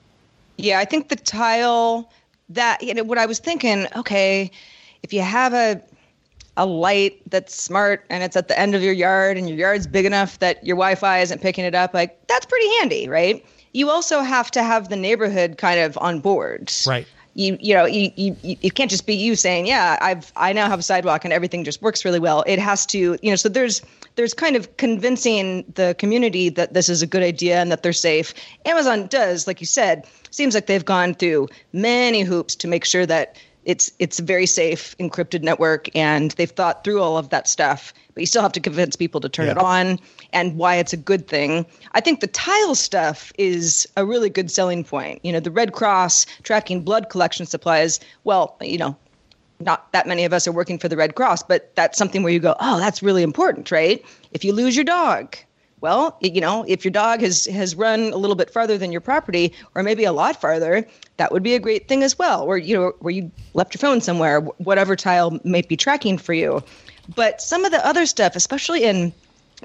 Yeah, 0.58 0.80
I 0.80 0.86
think 0.86 1.10
the 1.10 1.16
Tile 1.16 2.10
that 2.50 2.82
you 2.84 2.94
know 2.94 3.04
what 3.04 3.18
I 3.18 3.26
was 3.26 3.40
thinking. 3.40 3.88
Okay, 3.96 4.52
if 5.02 5.14
you 5.14 5.22
have 5.22 5.54
a 5.54 5.82
a 6.56 6.66
light 6.66 7.20
that's 7.30 7.56
smart 7.56 8.06
and 8.10 8.24
it's 8.24 8.36
at 8.36 8.48
the 8.48 8.58
end 8.60 8.76
of 8.76 8.84
your 8.84 8.94
yard 8.94 9.38
and 9.38 9.50
your 9.50 9.58
yard's 9.58 9.88
big 9.88 10.06
enough 10.06 10.38
that 10.40 10.64
your 10.64 10.76
Wi-Fi 10.76 11.20
isn't 11.20 11.42
picking 11.42 11.66
it 11.66 11.74
up, 11.74 11.94
like 11.94 12.28
that's 12.28 12.46
pretty 12.46 12.68
handy, 12.80 13.10
right? 13.10 13.44
You 13.74 13.90
also 13.90 14.22
have 14.22 14.52
to 14.52 14.62
have 14.62 14.90
the 14.90 14.96
neighborhood 14.96 15.58
kind 15.58 15.80
of 15.80 15.98
on 15.98 16.20
board, 16.20 16.72
right? 16.86 17.08
You 17.36 17.58
you 17.60 17.74
know 17.74 17.86
you, 17.86 18.12
you 18.16 18.36
it 18.44 18.76
can't 18.76 18.92
just 18.92 19.08
be 19.08 19.16
you 19.16 19.36
saying 19.36 19.66
yeah 19.66 19.98
I've 20.02 20.32
I 20.36 20.54
now 20.54 20.70
have 20.70 20.80
a 20.80 20.84
sidewalk 20.84 21.24
and 21.24 21.34
everything 21.34 21.64
just 21.64 21.82
works 21.82 22.06
really 22.06 22.20
well. 22.20 22.44
It 22.46 22.60
has 22.60 22.86
to 22.88 23.18
you 23.22 23.30
know 23.30 23.36
so 23.36 23.50
there's 23.50 23.82
there's 24.16 24.34
kind 24.34 24.56
of 24.56 24.78
convincing 24.78 25.66
the 25.74 25.96
community 25.98 26.50
that 26.50 26.74
this 26.74 26.90
is 26.90 27.02
a 27.02 27.08
good 27.08 27.24
idea 27.24 27.60
and 27.60 27.72
that 27.72 27.82
they're 27.82 27.94
safe. 27.94 28.34
Amazon 28.66 29.08
does, 29.08 29.48
like 29.48 29.60
you 29.60 29.66
said, 29.66 30.06
seems 30.30 30.54
like 30.54 30.68
they've 30.68 30.86
gone 30.86 31.16
through 31.16 31.48
many 31.72 32.22
hoops 32.22 32.56
to 32.58 32.68
make 32.68 32.86
sure 32.86 33.06
that 33.06 33.38
it's 33.66 33.92
it's 34.00 34.20
a 34.20 34.24
very 34.24 34.46
safe 34.46 34.96
encrypted 35.00 35.42
network 35.42 35.94
and 35.96 36.32
they've 36.32 36.52
thought 36.52 36.84
through 36.84 37.02
all 37.02 37.18
of 37.18 37.30
that 37.30 37.48
stuff 37.48 37.94
but 38.14 38.22
you 38.22 38.28
still 38.28 38.42
have 38.42 38.52
to 38.52 38.60
convince 38.60 38.96
people 38.96 39.22
to 39.22 39.30
turn 39.30 39.46
yeah. 39.48 39.54
it 39.54 39.58
on 39.58 40.00
and 40.32 40.56
why 40.58 40.76
it's 40.76 40.94
a 40.94 40.98
good 40.98 41.28
thing. 41.28 41.66
I 41.94 42.02
think 42.02 42.20
the 42.20 42.28
tile 42.28 42.76
stuff 42.76 43.32
is 43.38 43.88
a 43.98 44.06
really 44.06 44.30
good 44.30 44.52
selling 44.52 44.84
point. 44.84 45.20
You 45.24 45.32
know 45.32 45.40
the 45.40 45.52
red 45.52 45.74
cross 45.74 46.26
tracking 46.44 46.82
blood 46.82 47.10
collection 47.10 47.46
supplies 47.46 48.00
well 48.24 48.56
you 48.62 48.78
know 48.78 48.96
not 49.60 49.92
that 49.94 50.08
many 50.08 50.26
of 50.26 50.34
us 50.34 50.48
are 50.48 50.52
working 50.52 50.78
for 50.78 50.90
the 50.90 50.98
red 50.98 51.16
cross 51.16 51.42
but 51.42 51.74
that's 51.76 51.98
something 51.98 52.24
where 52.24 52.34
you 52.34 52.40
go 52.40 52.56
oh 52.60 52.80
that's 52.80 53.02
really 53.02 53.24
important 53.24 53.72
right? 53.72 54.04
If 54.32 54.44
you 54.44 54.54
lose 54.54 54.76
your 54.76 54.86
dog 54.86 55.38
well, 55.84 56.18
you 56.22 56.40
know, 56.40 56.64
if 56.66 56.86
your 56.86 56.94
dog 56.94 57.20
has 57.20 57.46
has 57.46 57.76
run 57.76 58.14
a 58.14 58.16
little 58.16 58.38
bit 58.38 58.50
farther 58.50 58.78
than 58.78 58.94
your 58.94 59.02
property, 59.02 59.54
or 59.76 59.84
maybe 59.84 60.06
a 60.06 60.14
lot 60.14 60.40
farther, 60.40 60.88
that 61.18 61.34
would 61.34 61.44
be 61.44 61.56
a 61.56 61.60
great 61.60 61.90
thing 61.90 62.04
as 62.04 62.18
well. 62.18 62.42
Or 62.42 62.58
you 62.58 62.74
know, 62.74 62.94
where 63.00 63.14
you 63.14 63.30
left 63.54 63.76
your 63.76 63.80
phone 63.80 64.00
somewhere, 64.00 64.40
whatever 64.40 64.96
tile 64.96 65.38
might 65.44 65.68
be 65.68 65.76
tracking 65.76 66.18
for 66.18 66.34
you. 66.34 66.64
But 67.14 67.42
some 67.42 67.66
of 67.66 67.74
the 67.74 67.86
other 67.86 68.06
stuff, 68.06 68.38
especially 68.38 68.86
in 68.86 69.12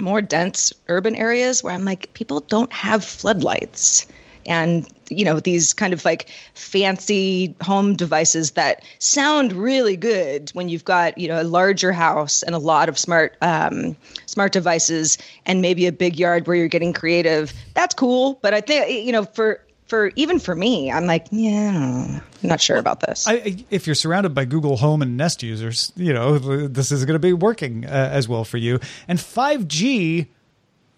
more 0.00 0.20
dense 0.20 0.72
urban 0.88 1.14
areas, 1.14 1.62
where 1.62 1.72
I'm 1.72 1.84
like, 1.84 2.12
people 2.14 2.40
don't 2.40 2.72
have 2.72 3.04
floodlights 3.04 4.04
and 4.44 4.88
you 5.10 5.24
know 5.24 5.40
these 5.40 5.72
kind 5.72 5.92
of 5.92 6.04
like 6.04 6.28
fancy 6.54 7.54
home 7.62 7.94
devices 7.94 8.52
that 8.52 8.82
sound 8.98 9.52
really 9.52 9.96
good 9.96 10.50
when 10.54 10.68
you've 10.68 10.84
got 10.84 11.16
you 11.18 11.28
know 11.28 11.40
a 11.40 11.44
larger 11.44 11.92
house 11.92 12.42
and 12.42 12.54
a 12.54 12.58
lot 12.58 12.88
of 12.88 12.98
smart 12.98 13.36
um, 13.42 13.96
smart 14.26 14.52
devices 14.52 15.18
and 15.46 15.60
maybe 15.60 15.86
a 15.86 15.92
big 15.92 16.18
yard 16.18 16.46
where 16.46 16.56
you're 16.56 16.68
getting 16.68 16.92
creative 16.92 17.52
that's 17.74 17.94
cool 17.94 18.38
but 18.42 18.54
i 18.54 18.60
think 18.60 19.04
you 19.06 19.12
know 19.12 19.24
for 19.24 19.60
for 19.88 20.12
even 20.16 20.38
for 20.38 20.54
me, 20.54 20.92
I'm 20.92 21.06
like, 21.06 21.26
yeah, 21.30 22.20
I'm 22.20 22.48
not 22.48 22.60
sure 22.60 22.76
about 22.76 23.00
this. 23.00 23.26
I, 23.26 23.64
if 23.70 23.86
you're 23.86 23.94
surrounded 23.94 24.34
by 24.34 24.44
Google 24.44 24.76
Home 24.76 25.00
and 25.00 25.16
Nest 25.16 25.42
users, 25.42 25.92
you 25.96 26.12
know 26.12 26.38
this 26.38 26.92
is 26.92 27.04
going 27.04 27.14
to 27.14 27.18
be 27.18 27.32
working 27.32 27.86
uh, 27.86 28.10
as 28.12 28.28
well 28.28 28.44
for 28.44 28.58
you. 28.58 28.80
And 29.08 29.18
5G 29.18 30.28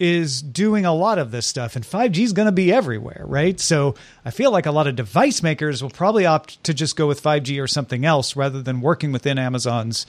is 0.01 0.41
doing 0.41 0.87
a 0.87 0.95
lot 0.95 1.19
of 1.19 1.31
this 1.31 1.47
stuff, 1.47 1.77
and 1.77 1.85
5G 1.85 2.19
is 2.25 2.33
going 2.33 2.47
to 2.47 2.53
be 2.53 2.73
everywhere, 2.73 3.23
right? 3.27 3.61
So 3.61 3.95
I 4.25 4.31
feel 4.31 4.51
like 4.51 4.65
a 4.65 4.73
lot 4.73 4.87
of 4.87 4.97
device 4.97 5.43
makers 5.43 5.83
will 5.83 5.91
probably 5.91 6.25
opt 6.25 6.65
to 6.65 6.73
just 6.73 6.97
go 6.97 7.07
with 7.07 7.23
5G 7.23 7.63
or 7.63 7.69
something 7.69 8.07
else 8.07 8.35
rather 8.35 8.63
than 8.63 8.81
working 8.81 9.13
within 9.13 9.39
Amazon's 9.39 10.07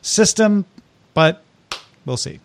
system, 0.00 0.64
but 1.12 1.42
we'll 2.06 2.16
see. 2.16 2.38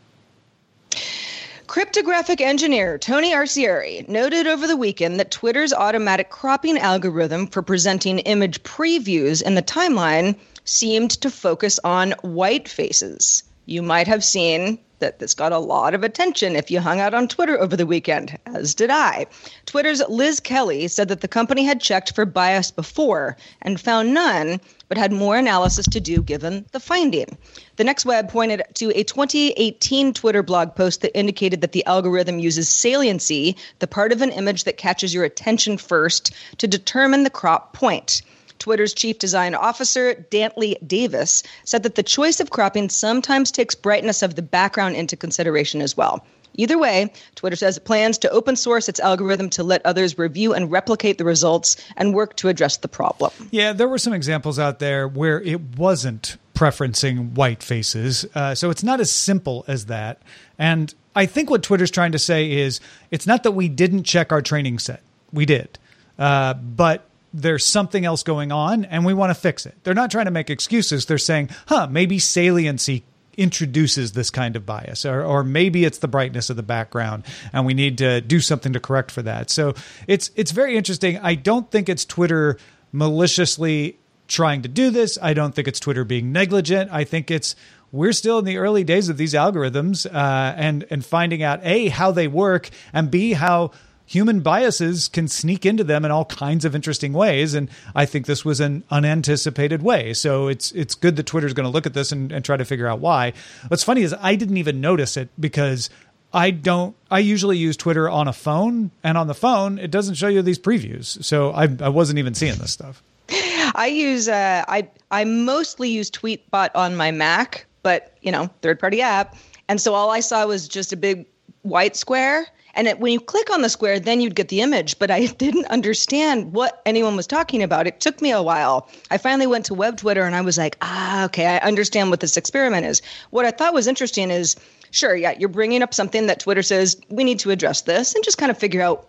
Cryptographic 1.67 2.41
engineer 2.41 2.97
Tony 2.97 3.33
Arcieri 3.33 4.07
noted 4.09 4.47
over 4.47 4.65
the 4.65 4.77
weekend 4.77 5.19
that 5.19 5.29
Twitter's 5.29 5.73
automatic 5.73 6.31
cropping 6.31 6.79
algorithm 6.79 7.45
for 7.45 7.61
presenting 7.61 8.19
image 8.19 8.63
previews 8.63 9.43
in 9.43 9.53
the 9.53 9.61
timeline 9.61 10.35
seemed 10.65 11.11
to 11.11 11.29
focus 11.29 11.79
on 11.83 12.13
white 12.21 12.67
faces. 12.67 13.43
You 13.67 13.83
might 13.83 14.07
have 14.07 14.23
seen 14.23 14.79
that 14.99 15.19
this 15.19 15.33
got 15.33 15.51
a 15.51 15.59
lot 15.59 15.93
of 15.93 16.03
attention 16.03 16.55
if 16.55 16.71
you 16.71 16.79
hung 16.79 16.99
out 16.99 17.13
on 17.13 17.27
Twitter 17.27 17.59
over 17.59 17.75
the 17.75 17.85
weekend, 17.85 18.37
as 18.45 18.73
did 18.73 18.89
I. 18.89 19.27
Twitter's 19.65 20.01
Liz 20.09 20.39
Kelly 20.39 20.87
said 20.87 21.07
that 21.09 21.21
the 21.21 21.27
company 21.27 21.63
had 21.63 21.81
checked 21.81 22.15
for 22.15 22.25
bias 22.25 22.71
before 22.71 23.37
and 23.61 23.79
found 23.79 24.13
none, 24.13 24.59
but 24.89 24.97
had 24.97 25.11
more 25.11 25.37
analysis 25.37 25.85
to 25.87 25.99
do 25.99 26.21
given 26.21 26.65
the 26.71 26.79
finding. 26.79 27.37
The 27.75 27.83
next 27.83 28.05
web 28.05 28.29
pointed 28.29 28.63
to 28.75 28.91
a 28.97 29.03
2018 29.03 30.13
Twitter 30.13 30.43
blog 30.43 30.75
post 30.75 31.01
that 31.01 31.17
indicated 31.17 31.61
that 31.61 31.73
the 31.73 31.85
algorithm 31.85 32.39
uses 32.39 32.69
saliency, 32.69 33.55
the 33.79 33.87
part 33.87 34.11
of 34.11 34.21
an 34.21 34.31
image 34.31 34.63
that 34.63 34.77
catches 34.77 35.13
your 35.13 35.23
attention 35.23 35.77
first, 35.77 36.33
to 36.57 36.67
determine 36.67 37.23
the 37.23 37.29
crop 37.29 37.73
point. 37.73 38.21
Twitter's 38.59 38.93
chief 38.93 39.19
design 39.19 39.55
officer, 39.55 40.25
Dantley 40.31 40.75
Davis, 40.85 41.43
said 41.63 41.83
that 41.83 41.95
the 41.95 42.03
choice 42.03 42.39
of 42.39 42.49
cropping 42.49 42.89
sometimes 42.89 43.51
takes 43.51 43.75
brightness 43.75 44.21
of 44.21 44.35
the 44.35 44.41
background 44.41 44.95
into 44.95 45.15
consideration 45.15 45.81
as 45.81 45.95
well. 45.95 46.25
Either 46.57 46.77
way, 46.77 47.13
Twitter 47.35 47.55
says 47.55 47.77
it 47.77 47.85
plans 47.85 48.17
to 48.17 48.29
open 48.31 48.55
source 48.55 48.89
its 48.89 48.99
algorithm 48.99 49.49
to 49.51 49.63
let 49.63 49.85
others 49.85 50.17
review 50.17 50.53
and 50.53 50.71
replicate 50.71 51.19
the 51.19 51.25
results 51.25 51.77
and 51.95 52.15
work 52.15 52.35
to 52.37 52.49
address 52.49 52.77
the 52.77 52.87
problem. 52.87 53.31
Yeah, 53.51 53.73
there 53.73 53.87
were 53.87 53.99
some 53.99 54.13
examples 54.13 54.57
out 54.57 54.79
there 54.79 55.07
where 55.07 55.39
it 55.41 55.61
wasn't 55.77 56.37
preferencing 56.55 57.33
white 57.33 57.61
faces. 57.61 58.25
Uh, 58.33 58.55
so 58.55 58.71
it's 58.71 58.83
not 58.83 58.99
as 58.99 59.11
simple 59.11 59.63
as 59.67 59.85
that. 59.85 60.19
And 60.57 60.93
I 61.15 61.27
think 61.27 61.51
what 61.51 61.61
Twitter's 61.61 61.91
trying 61.91 62.13
to 62.13 62.19
say 62.19 62.51
is 62.51 62.79
it's 63.11 63.27
not 63.27 63.43
that 63.43 63.51
we 63.51 63.69
didn't 63.69 64.03
check 64.03 64.31
our 64.31 64.41
training 64.41 64.79
set, 64.79 65.03
we 65.31 65.45
did. 65.45 65.77
Uh, 66.17 66.55
but 66.55 67.07
there's 67.33 67.65
something 67.65 68.05
else 68.05 68.23
going 68.23 68.51
on 68.51 68.85
and 68.85 69.05
we 69.05 69.13
want 69.13 69.29
to 69.29 69.35
fix 69.35 69.65
it. 69.65 69.75
They're 69.83 69.93
not 69.93 70.11
trying 70.11 70.25
to 70.25 70.31
make 70.31 70.49
excuses. 70.49 71.05
They're 71.05 71.17
saying, 71.17 71.49
huh, 71.67 71.87
maybe 71.89 72.19
saliency 72.19 73.03
introduces 73.37 74.13
this 74.13 74.31
kind 74.31 74.55
of 74.55 74.65
bias 74.65 75.05
or, 75.05 75.23
or 75.23 75.43
maybe 75.43 75.85
it's 75.85 75.99
the 75.99 76.07
brightness 76.07 76.49
of 76.49 76.55
the 76.55 76.63
background 76.63 77.23
and 77.53 77.67
we 77.67 77.73
need 77.75 77.99
to 77.99 78.19
do 78.19 78.39
something 78.39 78.73
to 78.73 78.79
correct 78.79 79.11
for 79.11 79.21
that 79.21 79.51
so 79.51 79.75
it's 80.07 80.31
it's 80.35 80.49
very 80.49 80.75
interesting 80.75 81.19
i 81.19 81.35
don't 81.35 81.69
think 81.69 81.87
it's 81.87 82.03
twitter 82.03 82.57
maliciously 82.91 83.95
trying 84.27 84.63
to 84.63 84.67
do 84.67 84.89
this 84.89 85.19
i 85.21 85.35
don't 85.35 85.53
think 85.53 85.67
it's 85.67 85.79
twitter 85.79 86.03
being 86.03 86.31
negligent 86.31 86.89
i 86.91 87.03
think 87.03 87.29
it's 87.29 87.55
we're 87.91 88.11
still 88.11 88.39
in 88.39 88.45
the 88.45 88.57
early 88.57 88.83
days 88.83 89.07
of 89.07 89.17
these 89.17 89.35
algorithms 89.35 90.11
uh, 90.11 90.55
and 90.57 90.85
and 90.89 91.05
finding 91.05 91.43
out 91.43 91.59
a 91.61 91.89
how 91.89 92.09
they 92.09 92.27
work 92.27 92.71
and 92.91 93.11
b 93.11 93.33
how 93.33 93.69
human 94.07 94.39
biases 94.39 95.07
can 95.07 95.27
sneak 95.27 95.65
into 95.65 95.83
them 95.83 96.03
in 96.03 96.09
all 96.09 96.25
kinds 96.25 96.65
of 96.65 96.73
interesting 96.73 97.13
ways. 97.13 97.53
And 97.53 97.69
I 97.93 98.05
think 98.05 98.25
this 98.25 98.43
was 98.43 98.59
an 98.59 98.83
unanticipated 98.89 99.83
way. 99.83 100.13
So 100.13 100.47
it's 100.47 100.71
it's 100.71 100.95
good 100.95 101.17
that 101.17 101.27
Twitter's 101.27 101.53
going 101.53 101.65
to 101.65 101.69
look 101.69 101.85
at 101.85 101.93
this 101.93 102.11
and, 102.11 102.31
and 102.31 102.43
try 102.43 102.57
to 102.57 102.65
figure 102.65 102.87
out 102.87 102.99
why. 102.99 103.33
What's 103.67 103.83
funny 103.83 104.01
is 104.01 104.15
I 104.19 104.35
didn't 104.35 104.57
even 104.57 104.81
notice 104.81 105.17
it 105.17 105.29
because 105.39 105.91
I 106.33 106.51
don't. 106.51 106.95
I 107.11 107.19
usually 107.19 107.57
use 107.57 107.77
Twitter 107.77 108.09
on 108.09 108.27
a 108.27 108.33
phone, 108.33 108.91
and 109.03 109.17
on 109.17 109.27
the 109.27 109.33
phone, 109.33 109.79
it 109.79 109.91
doesn't 109.91 110.15
show 110.15 110.27
you 110.27 110.41
these 110.41 110.59
previews. 110.59 111.23
So 111.23 111.51
I, 111.51 111.67
I 111.79 111.89
wasn't 111.89 112.19
even 112.19 112.33
seeing 112.33 112.55
this 112.55 112.71
stuff. 112.71 113.01
I 113.29 113.91
use 113.93 114.27
uh, 114.27 114.63
I 114.67 114.89
I 115.11 115.23
mostly 115.23 115.89
use 115.89 116.09
Tweetbot 116.11 116.69
on 116.75 116.95
my 116.95 117.11
Mac, 117.11 117.65
but 117.83 118.17
you 118.21 118.31
know, 118.31 118.49
third 118.61 118.79
party 118.79 119.01
app, 119.01 119.35
and 119.67 119.79
so 119.79 119.93
all 119.93 120.11
I 120.11 120.19
saw 120.19 120.45
was 120.45 120.67
just 120.67 120.91
a 120.91 120.97
big 120.97 121.25
white 121.61 121.95
square, 121.95 122.47
And 122.77 122.87
it, 122.87 122.99
when 122.99 123.11
you 123.11 123.19
click 123.19 123.49
on 123.51 123.63
the 123.63 123.69
square, 123.69 123.99
then 123.99 124.21
you'd 124.21 124.35
get 124.35 124.47
the 124.47 124.61
image. 124.61 124.97
But 124.99 125.11
I 125.11 125.25
didn't 125.43 125.65
understand 125.65 126.53
what 126.53 126.81
anyone 126.85 127.17
was 127.17 127.27
talking 127.27 127.61
about. 127.61 127.87
It 127.87 127.99
took 127.99 128.21
me 128.21 128.31
a 128.31 128.41
while. 128.41 128.87
I 129.11 129.17
finally 129.17 129.47
went 129.47 129.65
to 129.65 129.73
web 129.73 129.97
Twitter 129.97 130.23
and 130.23 130.35
I 130.35 130.41
was 130.41 130.57
like, 130.57 130.77
ah, 130.81 131.25
okay, 131.25 131.45
I 131.45 131.57
understand 131.57 132.11
what 132.11 132.21
this 132.21 132.37
experiment 132.37 132.85
is. 132.85 133.01
What 133.31 133.45
I 133.45 133.51
thought 133.51 133.73
was 133.73 133.87
interesting 133.87 134.31
is 134.31 134.55
sure, 134.91 135.15
yeah, 135.15 135.33
you're 135.37 135.49
bringing 135.49 135.81
up 135.81 135.93
something 135.93 136.27
that 136.27 136.39
Twitter 136.39 136.61
says 136.61 136.99
we 137.09 137.23
need 137.23 137.39
to 137.39 137.51
address 137.51 137.81
this 137.81 138.15
and 138.15 138.23
just 138.23 138.37
kind 138.37 138.51
of 138.51 138.57
figure 138.57 138.81
out 138.81 139.07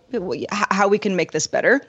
how 0.51 0.87
we 0.87 0.97
can 0.97 1.15
make 1.15 1.31
this 1.31 1.47
better 1.47 1.81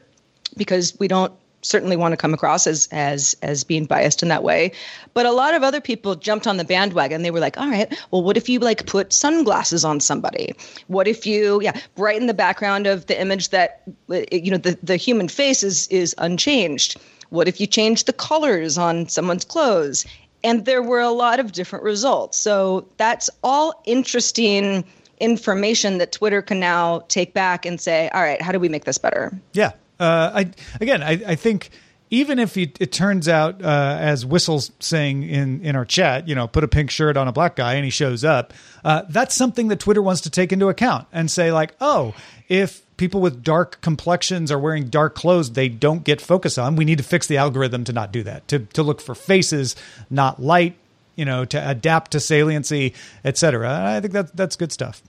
because 0.57 0.97
we 0.99 1.09
don't 1.09 1.33
certainly 1.63 1.97
want 1.97 2.13
to 2.13 2.17
come 2.17 2.35
across 2.35 2.67
as 2.67 2.89
as 2.91 3.37
as 3.43 3.65
being 3.65 3.85
biased 3.85 4.23
in 4.23 4.29
that 4.29 4.43
way. 4.43 4.73
But 5.15 5.27
a 5.27 5.33
lot 5.33 5.55
of 5.55 5.63
other 5.63 5.81
people 5.81 6.15
jumped 6.15 6.47
on 6.47 6.57
the 6.57 6.65
bandwagon. 6.65 7.23
They 7.23 7.31
were 7.31 7.41
like 7.41 7.59
all 7.59 7.69
right 7.69 7.93
well 8.11 8.23
what 8.23 8.37
if 8.37 8.49
you 8.49 8.59
like 8.59 8.87
put 8.87 9.13
sunglasses 9.13 9.85
on 9.85 10.01
somebody? 10.01 10.55
What 10.87 11.07
if 11.07 11.27
you 11.27 11.61
yeah 11.63 11.79
brighten 11.97 12.27
the 12.27 12.35
background 12.35 12.87
of 12.87 13.07
the 13.07 13.21
image 13.21 13.51
that 13.51 13.83
you 14.09 14.51
know 14.51 14.57
the, 14.57 14.79
the 14.83 14.97
human 14.97 15.29
face 15.29 15.63
is 15.63 15.89
is 15.89 16.15
unchanged? 16.19 16.97
What 17.31 17.47
if 17.47 17.61
you 17.61 17.67
change 17.67 18.05
the 18.05 18.13
colors 18.13 18.77
on 18.77 19.09
someone's 19.09 19.45
clothes? 19.45 20.05
And 20.43 20.65
there 20.65 20.83
were 20.83 21.01
a 21.01 21.11
lot 21.11 21.39
of 21.39 21.53
different 21.53 21.85
results. 21.85 22.39
So 22.39 22.89
that's 22.97 23.29
all 23.43 23.83
interesting 23.85 24.85
information 25.21 25.99
that 25.99 26.13
twitter 26.13 26.41
can 26.41 26.59
now 26.59 27.01
take 27.09 27.35
back 27.35 27.67
and 27.67 27.79
say 27.79 28.09
all 28.15 28.23
right 28.23 28.41
how 28.41 28.53
do 28.53 28.59
we 28.59 28.71
make 28.71 28.87
this 28.87 28.97
better? 28.97 29.39
Yeah 29.53 29.73
uh, 30.01 30.33
I 30.35 30.51
again, 30.81 31.03
I, 31.03 31.23
I 31.27 31.35
think 31.35 31.71
even 32.11 32.41
if 32.41 32.57
it, 32.57 32.77
it 32.81 32.91
turns 32.91 33.29
out, 33.29 33.63
uh, 33.63 33.97
as 34.01 34.27
Whistle's 34.27 34.73
saying 34.81 35.23
in, 35.23 35.65
in 35.65 35.77
our 35.77 35.85
chat, 35.85 36.27
you 36.27 36.35
know, 36.35 36.49
put 36.49 36.65
a 36.65 36.69
pink 36.69 36.91
shirt 36.91 37.17
on 37.17 37.29
a 37.29 37.33
black 37.33 37.55
guy 37.55 37.75
and 37.75 37.85
he 37.85 37.91
shows 37.91 38.25
up, 38.25 38.53
uh, 38.85 39.03
that's 39.09 39.35
something 39.35 39.69
that 39.69 39.79
Twitter 39.79 40.03
wants 40.03 40.23
to 40.23 40.31
take 40.31 40.53
into 40.53 40.69
account 40.69 41.07
and 41.13 41.31
say, 41.31 41.53
like, 41.53 41.73
oh, 41.81 42.13
if 42.49 42.85
people 42.97 43.21
with 43.21 43.45
dark 43.45 43.81
complexions 43.81 44.51
are 44.51 44.59
wearing 44.59 44.89
dark 44.89 45.15
clothes, 45.15 45.53
they 45.53 45.69
don't 45.69 46.03
get 46.03 46.21
focus 46.21 46.59
on. 46.59 46.75
We 46.75 46.85
need 46.85 46.99
to 46.99 47.05
fix 47.05 47.29
the 47.29 47.37
algorithm 47.37 47.85
to 47.85 47.93
not 47.93 48.13
do 48.13 48.25
that, 48.25 48.49
to, 48.49 48.59
to 48.59 48.83
look 48.83 49.01
for 49.01 49.15
faces, 49.15 49.77
not 50.11 50.43
light, 50.43 50.77
you 51.15 51.25
know, 51.25 51.45
to 51.45 51.71
adapt 51.71 52.11
to 52.13 52.21
saliency, 52.21 52.95
etc. 53.25 53.97
I 53.97 54.01
think 54.01 54.15
that 54.15 54.37
that's 54.37 54.57
good 54.57 54.73
stuff. 54.73 55.01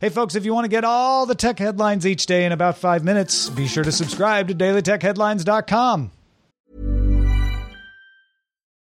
Hey, 0.00 0.08
folks, 0.08 0.34
if 0.34 0.46
you 0.46 0.54
want 0.54 0.64
to 0.64 0.70
get 0.70 0.82
all 0.82 1.26
the 1.26 1.34
tech 1.34 1.58
headlines 1.58 2.06
each 2.06 2.24
day 2.24 2.46
in 2.46 2.52
about 2.52 2.78
five 2.78 3.04
minutes, 3.04 3.50
be 3.50 3.66
sure 3.66 3.84
to 3.84 3.92
subscribe 3.92 4.48
to 4.48 4.54
dailytechheadlines.com. 4.54 6.10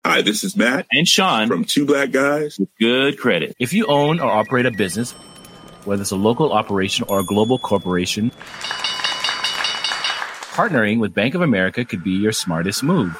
Hi, 0.06 0.22
this 0.22 0.44
is 0.44 0.58
Matt 0.58 0.86
and 0.92 1.08
Sean 1.08 1.48
from 1.48 1.64
Two 1.64 1.86
Black 1.86 2.12
Guys 2.12 2.60
with 2.60 2.68
Good 2.78 3.18
Credit. 3.18 3.56
If 3.60 3.72
you 3.72 3.86
own 3.86 4.20
or 4.20 4.30
operate 4.30 4.66
a 4.66 4.72
business, 4.72 5.14
whether 5.86 6.02
it's 6.02 6.12
a 6.12 6.18
local 6.18 6.52
operation 6.52 7.06
or 7.08 7.22
a 7.22 7.24
global 7.24 7.60
corporation, 7.60 8.32
partnering 10.52 11.00
with 11.00 11.14
Bank 11.14 11.34
of 11.34 11.40
America 11.40 11.86
could 11.86 12.04
be 12.04 12.12
your 12.12 12.34
smartest 12.34 12.84
move. 12.84 13.18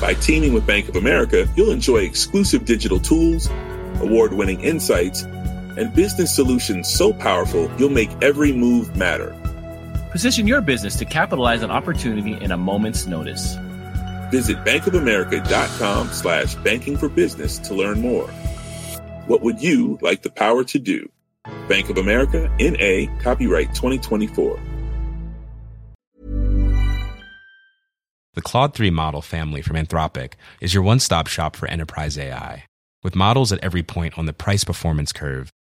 By 0.00 0.14
teaming 0.14 0.54
with 0.54 0.66
Bank 0.66 0.88
of 0.88 0.96
America, 0.96 1.46
you'll 1.54 1.70
enjoy 1.70 1.98
exclusive 1.98 2.64
digital 2.64 2.98
tools, 2.98 3.48
award 4.00 4.32
winning 4.32 4.60
insights, 4.60 5.24
and 5.78 5.94
business 5.94 6.34
solutions 6.34 6.88
so 6.88 7.12
powerful 7.12 7.70
you'll 7.78 7.88
make 7.88 8.10
every 8.22 8.52
move 8.52 8.96
matter. 8.96 9.34
Position 10.10 10.46
your 10.46 10.60
business 10.60 10.96
to 10.96 11.04
capitalize 11.04 11.62
on 11.62 11.70
opportunity 11.70 12.34
in 12.34 12.50
a 12.50 12.56
moment's 12.56 13.06
notice. 13.06 13.56
Visit 14.30 14.58
bankofamerica.com 14.64 16.08
slash 16.08 16.54
banking 16.56 16.96
for 16.96 17.08
business 17.08 17.58
to 17.60 17.74
learn 17.74 18.00
more. 18.00 18.28
What 19.26 19.42
would 19.42 19.62
you 19.62 19.98
like 20.02 20.22
the 20.22 20.30
power 20.30 20.64
to 20.64 20.78
do? 20.78 21.08
Bank 21.68 21.88
of 21.88 21.98
America, 21.98 22.50
N.A., 22.58 23.06
copyright 23.22 23.74
2024. 23.74 24.58
The 28.34 28.42
Claude 28.42 28.74
3 28.74 28.90
model 28.90 29.20
family 29.20 29.62
from 29.62 29.76
Anthropic 29.76 30.34
is 30.60 30.72
your 30.72 30.82
one 30.82 31.00
stop 31.00 31.26
shop 31.26 31.56
for 31.56 31.66
enterprise 31.68 32.16
AI. 32.16 32.64
With 33.02 33.14
models 33.14 33.52
at 33.52 33.62
every 33.64 33.82
point 33.82 34.16
on 34.16 34.26
the 34.26 34.32
price 34.32 34.64
performance 34.64 35.12
curve, 35.12 35.50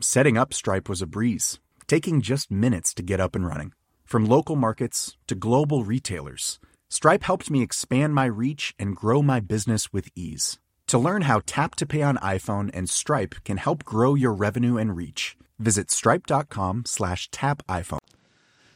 Setting 0.00 0.36
up 0.36 0.52
Stripe 0.52 0.88
was 0.88 1.00
a 1.02 1.06
breeze, 1.06 1.60
taking 1.86 2.20
just 2.20 2.50
minutes 2.50 2.92
to 2.94 3.02
get 3.02 3.20
up 3.20 3.34
and 3.36 3.46
running. 3.46 3.72
From 4.04 4.24
local 4.26 4.56
markets 4.56 5.16
to 5.28 5.34
global 5.34 5.84
retailers, 5.84 6.58
Stripe 6.88 7.22
helped 7.24 7.50
me 7.50 7.62
expand 7.62 8.14
my 8.14 8.26
reach 8.26 8.74
and 8.78 8.96
grow 8.96 9.22
my 9.22 9.40
business 9.40 9.92
with 9.92 10.08
ease. 10.14 10.58
To 10.88 10.98
learn 10.98 11.22
how 11.22 11.40
Tap 11.46 11.74
to 11.76 11.86
Pay 11.86 12.02
on 12.02 12.16
iPhone 12.18 12.70
and 12.74 12.88
Stripe 12.90 13.36
can 13.44 13.56
help 13.56 13.84
grow 13.84 14.14
your 14.14 14.32
revenue 14.34 14.76
and 14.76 14.96
reach, 14.96 15.36
visit 15.58 15.90
stripe.com 15.90 16.84
slash 16.86 17.30
tap 17.30 17.62
iPhone. 17.68 17.98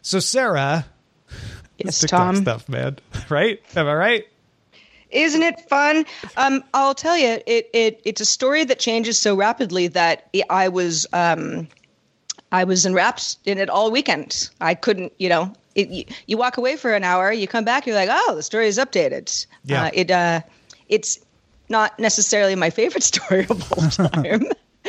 So, 0.01 0.21
Sarah, 0.21 0.87
yes, 1.79 2.01
TikTok 2.01 2.19
Tom. 2.19 2.37
stuff, 2.37 2.69
man. 2.69 2.99
Right? 3.29 3.61
Am 3.77 3.87
I 3.87 3.95
right? 3.95 4.25
Isn't 5.11 5.43
it 5.43 5.61
fun? 5.69 6.05
Um, 6.37 6.63
I'll 6.75 6.95
tell 6.95 7.17
you, 7.17 7.41
it, 7.47 7.71
it 7.73 8.01
it's 8.05 8.21
a 8.21 8.27
story 8.27 8.65
that 8.65 8.79
changes 8.79 9.19
so 9.19 9.35
rapidly 9.35 9.89
that 9.89 10.29
I 10.51 10.69
was 10.69 11.07
um, 11.13 11.69
I 12.53 12.65
was 12.65 12.87
enwrapped 12.87 13.37
in 13.45 13.59
it 13.59 13.69
all 13.71 13.91
weekend. 13.91 14.51
I 14.61 14.75
couldn't, 14.75 15.13
you 15.19 15.29
know, 15.29 15.53
it, 15.75 15.89
you, 15.89 16.05
you, 16.27 16.37
walk 16.37 16.57
away 16.57 16.77
for 16.77 16.95
an 16.95 17.05
hour, 17.05 17.33
you 17.33 17.47
come 17.47 17.65
back, 17.65 17.87
you're 17.87 17.97
like, 17.97 18.09
oh, 18.11 18.35
the 18.35 18.43
story 18.43 18.67
is 18.67 18.79
updated. 18.79 19.47
Yeah. 19.65 19.85
Uh, 19.85 19.91
it 19.93 20.11
uh, 20.11 20.41
it's 20.89 21.19
not 21.69 21.99
necessarily 21.99 22.55
my 22.55 22.71
favorite 22.71 23.03
story 23.15 23.47
of 23.49 23.73
all 23.73 23.89
time. 24.09 24.45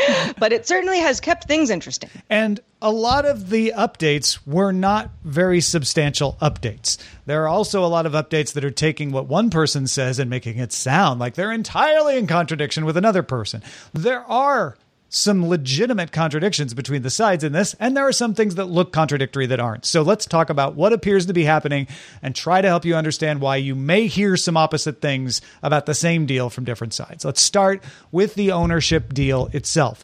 but 0.39 0.53
it 0.53 0.67
certainly 0.67 0.99
has 0.99 1.19
kept 1.19 1.45
things 1.45 1.69
interesting. 1.69 2.09
And 2.29 2.59
a 2.81 2.91
lot 2.91 3.25
of 3.25 3.49
the 3.49 3.73
updates 3.75 4.39
were 4.45 4.71
not 4.71 5.09
very 5.23 5.61
substantial 5.61 6.37
updates. 6.41 6.97
There 7.25 7.43
are 7.43 7.47
also 7.47 7.83
a 7.83 7.87
lot 7.87 8.05
of 8.05 8.13
updates 8.13 8.53
that 8.53 8.63
are 8.63 8.71
taking 8.71 9.11
what 9.11 9.27
one 9.27 9.49
person 9.49 9.87
says 9.87 10.19
and 10.19 10.29
making 10.29 10.57
it 10.57 10.71
sound 10.71 11.19
like 11.19 11.35
they're 11.35 11.51
entirely 11.51 12.17
in 12.17 12.27
contradiction 12.27 12.85
with 12.85 12.97
another 12.97 13.23
person. 13.23 13.61
There 13.93 14.21
are 14.21 14.77
some 15.09 15.47
legitimate 15.47 16.11
contradictions 16.11 16.73
between 16.73 17.01
the 17.01 17.09
sides 17.09 17.43
in 17.43 17.51
this, 17.51 17.75
and 17.79 17.97
there 17.97 18.07
are 18.07 18.13
some 18.13 18.35
things 18.35 18.55
that 18.55 18.65
look 18.65 18.93
contradictory 18.93 19.47
that 19.47 19.59
aren't. 19.59 19.85
So 19.85 20.03
let's 20.03 20.25
talk 20.25 20.49
about 20.49 20.75
what 20.75 20.93
appears 20.93 21.25
to 21.25 21.33
be 21.33 21.43
happening 21.43 21.87
and 22.21 22.35
try 22.35 22.61
to 22.61 22.67
help 22.67 22.85
you 22.85 22.95
understand 22.95 23.41
why 23.41 23.57
you 23.57 23.75
may 23.75 24.07
hear 24.07 24.37
some 24.37 24.55
opposite 24.55 25.01
things 25.01 25.41
about 25.63 25.87
the 25.87 25.95
same 25.95 26.25
deal 26.25 26.49
from 26.49 26.63
different 26.63 26.93
sides. 26.93 27.25
Let's 27.25 27.41
start 27.41 27.83
with 28.11 28.35
the 28.35 28.51
ownership 28.51 29.13
deal 29.13 29.49
itself. 29.51 30.03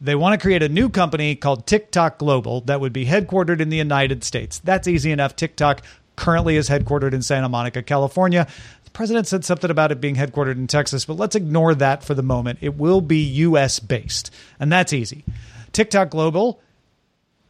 They 0.00 0.14
want 0.14 0.40
to 0.40 0.44
create 0.44 0.62
a 0.62 0.68
new 0.68 0.88
company 0.88 1.34
called 1.34 1.66
TikTok 1.66 2.18
Global 2.18 2.60
that 2.62 2.80
would 2.80 2.92
be 2.92 3.06
headquartered 3.06 3.60
in 3.60 3.68
the 3.68 3.76
United 3.76 4.22
States. 4.22 4.60
That's 4.60 4.86
easy 4.86 5.10
enough. 5.10 5.34
TikTok 5.34 5.82
currently 6.14 6.56
is 6.56 6.68
headquartered 6.68 7.12
in 7.12 7.22
Santa 7.22 7.48
Monica, 7.48 7.82
California. 7.82 8.46
The 8.88 8.92
president 8.92 9.26
said 9.26 9.44
something 9.44 9.70
about 9.70 9.92
it 9.92 10.00
being 10.00 10.16
headquartered 10.16 10.52
in 10.52 10.66
Texas, 10.66 11.04
but 11.04 11.18
let's 11.18 11.36
ignore 11.36 11.74
that 11.74 12.02
for 12.02 12.14
the 12.14 12.22
moment. 12.22 12.60
It 12.62 12.78
will 12.78 13.02
be 13.02 13.18
US 13.18 13.80
based, 13.80 14.30
and 14.58 14.72
that's 14.72 14.94
easy. 14.94 15.26
TikTok 15.72 16.08
Global 16.08 16.58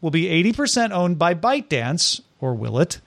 will 0.01 0.11
be 0.11 0.25
80% 0.25 0.91
owned 0.91 1.17
by 1.17 1.35
ByteDance, 1.35 2.23
or 2.41 2.57
will 2.57 2.81
it? 2.81 3.01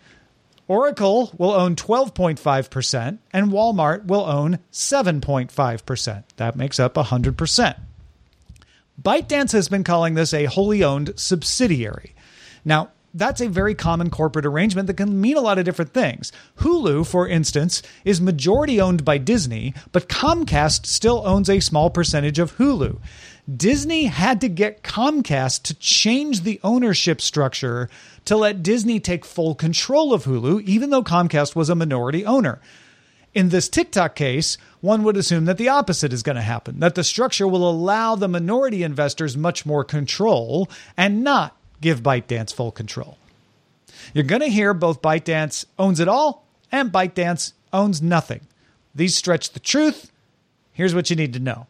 Oracle 0.69 1.33
will 1.37 1.51
own 1.51 1.75
12.5%, 1.75 3.17
and 3.33 3.51
Walmart 3.51 4.05
will 4.05 4.23
own 4.23 4.59
7.5%. 4.71 6.23
That 6.37 6.55
makes 6.55 6.79
up 6.79 6.93
100%. 6.93 7.79
ByteDance 8.99 9.51
has 9.51 9.67
been 9.67 9.83
calling 9.83 10.13
this 10.13 10.33
a 10.33 10.45
wholly 10.45 10.85
owned 10.85 11.11
subsidiary. 11.17 12.15
Now, 12.63 12.91
that's 13.13 13.41
a 13.41 13.49
very 13.49 13.75
common 13.75 14.09
corporate 14.09 14.45
arrangement 14.45 14.87
that 14.87 14.95
can 14.95 15.19
mean 15.19 15.37
a 15.37 15.41
lot 15.41 15.59
of 15.59 15.65
different 15.65 15.93
things. 15.93 16.31
Hulu, 16.59 17.05
for 17.05 17.27
instance, 17.27 17.81
is 18.05 18.21
majority 18.21 18.79
owned 18.79 19.03
by 19.03 19.17
Disney, 19.17 19.73
but 19.91 20.09
Comcast 20.09 20.85
still 20.85 21.25
owns 21.25 21.49
a 21.49 21.59
small 21.59 21.89
percentage 21.89 22.39
of 22.39 22.57
Hulu. 22.57 22.99
Disney 23.53 24.05
had 24.05 24.39
to 24.41 24.49
get 24.49 24.83
Comcast 24.83 25.63
to 25.63 25.73
change 25.75 26.41
the 26.41 26.59
ownership 26.63 27.19
structure 27.21 27.89
to 28.25 28.37
let 28.37 28.63
Disney 28.63 28.99
take 28.99 29.25
full 29.25 29.55
control 29.55 30.13
of 30.13 30.25
Hulu, 30.25 30.61
even 30.63 30.89
though 30.89 31.03
Comcast 31.03 31.55
was 31.55 31.69
a 31.69 31.75
minority 31.75 32.25
owner. 32.25 32.61
In 33.33 33.49
this 33.49 33.69
TikTok 33.69 34.15
case, 34.15 34.57
one 34.81 35.03
would 35.03 35.15
assume 35.15 35.45
that 35.45 35.57
the 35.57 35.69
opposite 35.69 36.11
is 36.11 36.23
going 36.23 36.35
to 36.35 36.41
happen, 36.41 36.79
that 36.79 36.95
the 36.95 37.03
structure 37.03 37.47
will 37.47 37.69
allow 37.69 38.15
the 38.15 38.27
minority 38.27 38.83
investors 38.83 39.37
much 39.37 39.65
more 39.65 39.85
control 39.85 40.69
and 40.97 41.23
not 41.23 41.55
give 41.81 42.01
ByteDance 42.01 42.53
full 42.53 42.71
control. 42.71 43.17
You're 44.13 44.23
going 44.23 44.41
to 44.41 44.47
hear 44.47 44.73
both 44.73 45.01
ByteDance 45.01 45.65
owns 45.77 45.99
it 45.99 46.07
all 46.07 46.45
and 46.71 46.91
ByteDance 46.91 47.53
owns 47.73 48.01
nothing. 48.01 48.41
These 48.95 49.15
stretch 49.15 49.51
the 49.51 49.59
truth. 49.59 50.11
Here's 50.73 50.95
what 50.95 51.09
you 51.09 51.15
need 51.15 51.33
to 51.33 51.39
know 51.39 51.67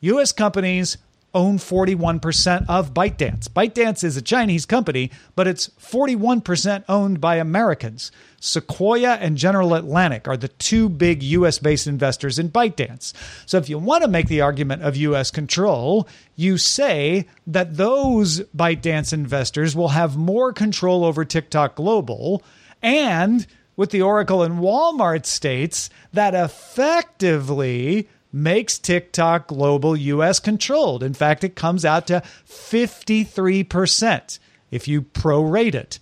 US 0.00 0.32
companies 0.32 0.96
own 1.34 1.58
41% 1.58 2.66
of 2.68 2.94
ByteDance. 2.94 3.48
ByteDance 3.48 4.04
is 4.04 4.16
a 4.16 4.22
Chinese 4.22 4.64
company, 4.64 5.10
but 5.34 5.46
it's 5.46 5.68
41% 5.80 6.84
owned 6.88 7.20
by 7.20 7.36
Americans. 7.36 8.12
Sequoia 8.40 9.14
and 9.14 9.36
General 9.36 9.74
Atlantic 9.74 10.28
are 10.28 10.36
the 10.36 10.48
two 10.48 10.88
big 10.88 11.22
US 11.22 11.58
based 11.58 11.86
investors 11.86 12.38
in 12.38 12.50
ByteDance. 12.50 13.12
So 13.46 13.58
if 13.58 13.68
you 13.68 13.78
want 13.78 14.02
to 14.02 14.08
make 14.08 14.28
the 14.28 14.42
argument 14.42 14.82
of 14.82 14.96
US 14.96 15.30
control, 15.30 16.08
you 16.36 16.58
say 16.58 17.26
that 17.46 17.76
those 17.76 18.40
ByteDance 18.56 19.12
investors 19.12 19.74
will 19.74 19.88
have 19.88 20.16
more 20.16 20.52
control 20.52 21.04
over 21.04 21.24
TikTok 21.24 21.74
Global 21.74 22.42
and 22.82 23.46
with 23.76 23.90
the 23.90 24.02
Oracle 24.02 24.42
and 24.42 24.60
Walmart 24.60 25.26
states 25.26 25.90
that 26.12 26.34
effectively 26.34 28.08
makes 28.34 28.78
TikTok 28.80 29.46
global 29.46 29.96
US 29.96 30.40
controlled. 30.40 31.04
In 31.04 31.14
fact, 31.14 31.44
it 31.44 31.54
comes 31.54 31.84
out 31.84 32.08
to 32.08 32.22
53% 32.46 34.38
if 34.72 34.88
you 34.88 35.02
prorate 35.02 35.74
it. 35.74 36.00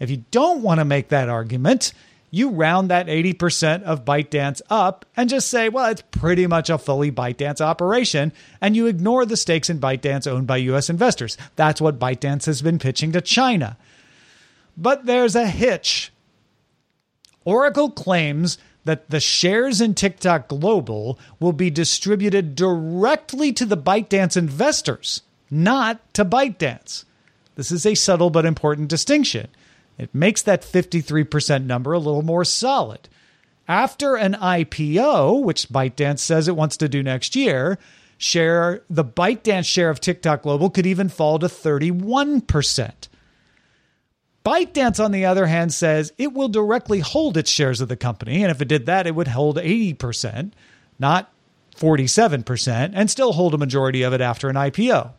If 0.00 0.08
you 0.08 0.24
don't 0.30 0.62
want 0.62 0.80
to 0.80 0.84
make 0.84 1.08
that 1.08 1.28
argument, 1.28 1.92
you 2.30 2.48
round 2.50 2.88
that 2.90 3.06
80% 3.06 3.82
of 3.82 4.04
ByteDance 4.04 4.62
up 4.70 5.04
and 5.14 5.28
just 5.28 5.50
say, 5.50 5.68
well, 5.68 5.90
it's 5.90 6.02
pretty 6.10 6.46
much 6.46 6.70
a 6.70 6.78
fully 6.78 7.12
ByteDance 7.12 7.60
operation, 7.60 8.32
and 8.60 8.74
you 8.74 8.86
ignore 8.86 9.26
the 9.26 9.36
stakes 9.36 9.68
in 9.70 9.78
ByteDance 9.78 10.26
owned 10.26 10.46
by 10.46 10.56
US 10.56 10.88
investors. 10.88 11.36
That's 11.54 11.80
what 11.80 11.98
ByteDance 11.98 12.46
has 12.46 12.62
been 12.62 12.78
pitching 12.78 13.12
to 13.12 13.20
China. 13.20 13.76
But 14.76 15.04
there's 15.04 15.36
a 15.36 15.46
hitch. 15.46 16.12
Oracle 17.44 17.90
claims 17.90 18.56
that 18.84 19.10
the 19.10 19.20
shares 19.20 19.80
in 19.80 19.94
TikTok 19.94 20.48
Global 20.48 21.18
will 21.40 21.52
be 21.52 21.70
distributed 21.70 22.54
directly 22.54 23.52
to 23.52 23.64
the 23.64 23.76
ByteDance 23.76 24.36
investors, 24.36 25.22
not 25.50 26.00
to 26.14 26.24
ByteDance. 26.24 27.04
This 27.54 27.70
is 27.70 27.86
a 27.86 27.94
subtle 27.94 28.30
but 28.30 28.44
important 28.44 28.88
distinction. 28.88 29.48
It 29.96 30.14
makes 30.14 30.42
that 30.42 30.62
53% 30.62 31.64
number 31.64 31.92
a 31.92 31.98
little 31.98 32.22
more 32.22 32.44
solid. 32.44 33.08
After 33.66 34.16
an 34.16 34.34
IPO, 34.34 35.42
which 35.42 35.68
ByteDance 35.68 36.18
says 36.18 36.48
it 36.48 36.56
wants 36.56 36.76
to 36.78 36.88
do 36.88 37.02
next 37.02 37.34
year, 37.34 37.78
share 38.18 38.82
the 38.90 39.04
ByteDance 39.04 39.66
share 39.66 39.90
of 39.90 40.00
TikTok 40.00 40.42
Global 40.42 40.68
could 40.68 40.86
even 40.86 41.08
fall 41.08 41.38
to 41.38 41.46
31%. 41.46 42.92
ByteDance, 44.44 45.02
on 45.02 45.10
the 45.10 45.24
other 45.24 45.46
hand, 45.46 45.72
says 45.72 46.12
it 46.18 46.34
will 46.34 46.48
directly 46.48 47.00
hold 47.00 47.36
its 47.36 47.50
shares 47.50 47.80
of 47.80 47.88
the 47.88 47.96
company. 47.96 48.42
And 48.42 48.50
if 48.50 48.60
it 48.60 48.68
did 48.68 48.86
that, 48.86 49.06
it 49.06 49.14
would 49.14 49.28
hold 49.28 49.56
80%, 49.56 50.52
not 50.98 51.32
47%, 51.76 52.92
and 52.94 53.10
still 53.10 53.32
hold 53.32 53.54
a 53.54 53.58
majority 53.58 54.02
of 54.02 54.12
it 54.12 54.20
after 54.20 54.50
an 54.50 54.56
IPO. 54.56 55.12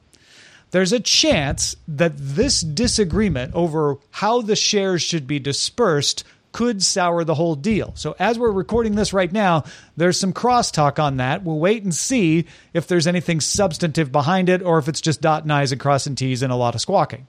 There's 0.72 0.94
a 0.94 1.00
chance 1.00 1.76
that 1.88 2.14
this 2.16 2.62
disagreement 2.62 3.56
over 3.56 3.98
how 4.12 4.42
the 4.42 4.56
shares 4.56 5.02
should 5.02 5.26
be 5.26 5.40
dispersed 5.40 6.24
could 6.52 6.82
sour 6.84 7.24
the 7.24 7.36
whole 7.36 7.56
deal. 7.56 7.94
So, 7.96 8.16
as 8.18 8.40
we're 8.40 8.52
recording 8.52 8.96
this 8.96 9.12
right 9.12 9.32
now, 9.32 9.66
there's 9.98 10.20
some 10.20 10.34
crosstalk 10.34 11.00
on 11.00 11.18
that. 11.18 11.44
We'll 11.44 11.60
wait 11.60 11.84
and 11.84 11.94
see 11.94 12.46
if 12.74 12.88
there's 12.88 13.08
anything 13.08 13.42
substantive 13.42 14.12
behind 14.12 14.50
it 14.50 14.62
or 14.62 14.78
if 14.78 14.88
it's 14.88 15.02
just 15.02 15.20
dotting 15.20 15.52
I's 15.52 15.72
and 15.72 15.82
crossing 15.82 16.16
T's 16.16 16.44
and 16.44 16.54
a 16.54 16.56
lot 16.56 16.76
of 16.76 16.82
squawking. 16.82 17.28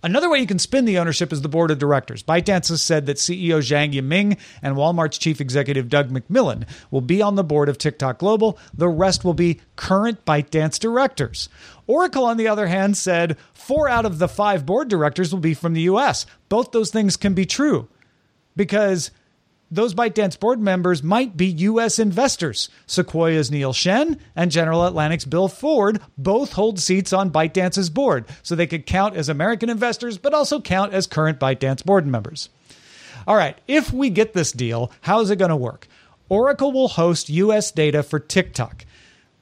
Another 0.00 0.30
way 0.30 0.38
you 0.38 0.46
can 0.46 0.60
spin 0.60 0.84
the 0.84 0.98
ownership 0.98 1.32
is 1.32 1.42
the 1.42 1.48
board 1.48 1.72
of 1.72 1.78
directors. 1.78 2.22
ByteDance 2.22 2.68
has 2.68 2.80
said 2.80 3.06
that 3.06 3.16
CEO 3.16 3.58
Zhang 3.58 3.92
Yiming 3.92 4.38
and 4.62 4.76
Walmart's 4.76 5.18
chief 5.18 5.40
executive 5.40 5.88
Doug 5.88 6.10
McMillon 6.10 6.68
will 6.92 7.00
be 7.00 7.20
on 7.20 7.34
the 7.34 7.42
board 7.42 7.68
of 7.68 7.78
TikTok 7.78 8.18
Global. 8.18 8.58
The 8.72 8.88
rest 8.88 9.24
will 9.24 9.34
be 9.34 9.60
current 9.74 10.24
ByteDance 10.24 10.78
directors. 10.78 11.48
Oracle, 11.88 12.24
on 12.24 12.36
the 12.36 12.46
other 12.46 12.68
hand, 12.68 12.96
said 12.96 13.36
four 13.52 13.88
out 13.88 14.06
of 14.06 14.18
the 14.18 14.28
five 14.28 14.64
board 14.64 14.88
directors 14.88 15.32
will 15.32 15.40
be 15.40 15.54
from 15.54 15.74
the 15.74 15.82
US. 15.82 16.26
Both 16.48 16.70
those 16.70 16.90
things 16.90 17.16
can 17.16 17.34
be 17.34 17.44
true 17.44 17.88
because 18.54 19.10
those 19.70 19.94
ByteDance 19.94 20.38
board 20.38 20.60
members 20.60 21.02
might 21.02 21.36
be 21.36 21.46
U.S. 21.46 21.98
investors. 21.98 22.68
Sequoia's 22.86 23.50
Neil 23.50 23.72
Shen 23.72 24.18
and 24.34 24.50
General 24.50 24.86
Atlantic's 24.86 25.24
Bill 25.24 25.48
Ford 25.48 26.00
both 26.16 26.52
hold 26.52 26.80
seats 26.80 27.12
on 27.12 27.30
ByteDance's 27.30 27.90
board, 27.90 28.24
so 28.42 28.54
they 28.54 28.66
could 28.66 28.86
count 28.86 29.16
as 29.16 29.28
American 29.28 29.68
investors, 29.68 30.16
but 30.16 30.34
also 30.34 30.60
count 30.60 30.94
as 30.94 31.06
current 31.06 31.38
ByteDance 31.38 31.84
board 31.84 32.06
members. 32.06 32.48
All 33.26 33.36
right, 33.36 33.58
if 33.66 33.92
we 33.92 34.08
get 34.08 34.32
this 34.32 34.52
deal, 34.52 34.90
how's 35.02 35.30
it 35.30 35.36
going 35.36 35.50
to 35.50 35.56
work? 35.56 35.86
Oracle 36.30 36.72
will 36.72 36.88
host 36.88 37.28
U.S. 37.28 37.70
data 37.70 38.02
for 38.02 38.18
TikTok. 38.18 38.86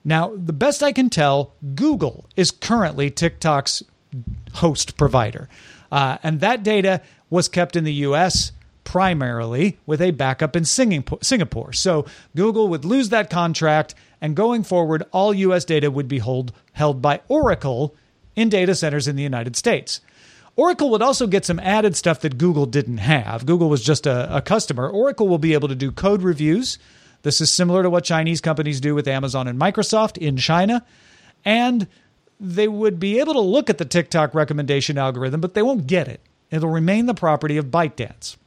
Now, 0.05 0.33
the 0.37 0.53
best 0.53 0.83
I 0.83 0.93
can 0.93 1.11
tell, 1.11 1.53
Google 1.75 2.27
is 2.37 2.51
currently 2.51 3.11
TikTok's 3.11 3.83
host 4.55 4.97
provider. 4.97 5.49
Uh, 5.91 6.19
and 6.23 6.41
that 6.41 6.63
data 6.63 7.01
was 7.31 7.49
kept 7.49 7.77
in 7.77 7.85
the 7.85 7.93
US 7.93 8.53
primarily 8.97 9.77
with 9.85 10.01
a 10.01 10.11
backup 10.11 10.57
in 10.57 10.65
Singapore. 10.65 11.73
So 11.75 12.07
Google 12.35 12.69
would 12.69 12.87
lose 12.87 13.11
that 13.11 13.29
contract, 13.29 13.95
and 14.23 14.35
going 14.35 14.63
forward, 14.63 15.05
all 15.13 15.35
US 15.35 15.67
data 15.67 15.91
would 15.91 16.09
be 16.09 16.17
hold, 16.17 16.55
held 16.73 17.03
by 17.03 17.21
Oracle 17.29 17.95
in 18.35 18.49
data 18.49 18.75
centers 18.75 19.07
in 19.07 19.15
the 19.15 19.23
United 19.23 19.55
States. 19.55 20.01
Oracle 20.57 20.89
would 20.89 21.03
also 21.03 21.27
get 21.27 21.45
some 21.45 21.61
added 21.61 21.95
stuff 21.95 22.21
that 22.21 22.39
Google 22.39 22.65
didn't 22.65 22.97
have. 22.97 23.45
Google 23.45 23.69
was 23.69 23.85
just 23.85 24.07
a, 24.07 24.35
a 24.35 24.41
customer. 24.41 24.89
Oracle 24.89 25.29
will 25.29 25.37
be 25.37 25.53
able 25.53 25.69
to 25.69 25.75
do 25.75 25.93
code 25.93 26.23
reviews. 26.23 26.79
This 27.21 27.43
is 27.43 27.53
similar 27.53 27.83
to 27.83 27.91
what 27.91 28.03
Chinese 28.03 28.41
companies 28.41 28.81
do 28.81 28.95
with 28.95 29.07
Amazon 29.07 29.47
and 29.47 29.61
Microsoft 29.61 30.17
in 30.17 30.39
China. 30.39 30.87
And 31.45 31.87
they 32.41 32.67
would 32.67 32.99
be 32.99 33.21
able 33.21 33.35
to 33.35 33.41
look 33.41 33.69
at 33.69 33.77
the 33.77 33.85
TikTok 33.85 34.35
recommendation 34.35 34.97
algorithm, 34.97 35.43
but 35.43 35.53
they 35.53 35.61
won't 35.61 35.87
get 35.87 36.09
it. 36.09 36.23
It'll 36.51 36.71
remain 36.71 37.05
the 37.05 37.13
property 37.13 37.59
of 37.59 37.67
ByteDance. 37.67 38.39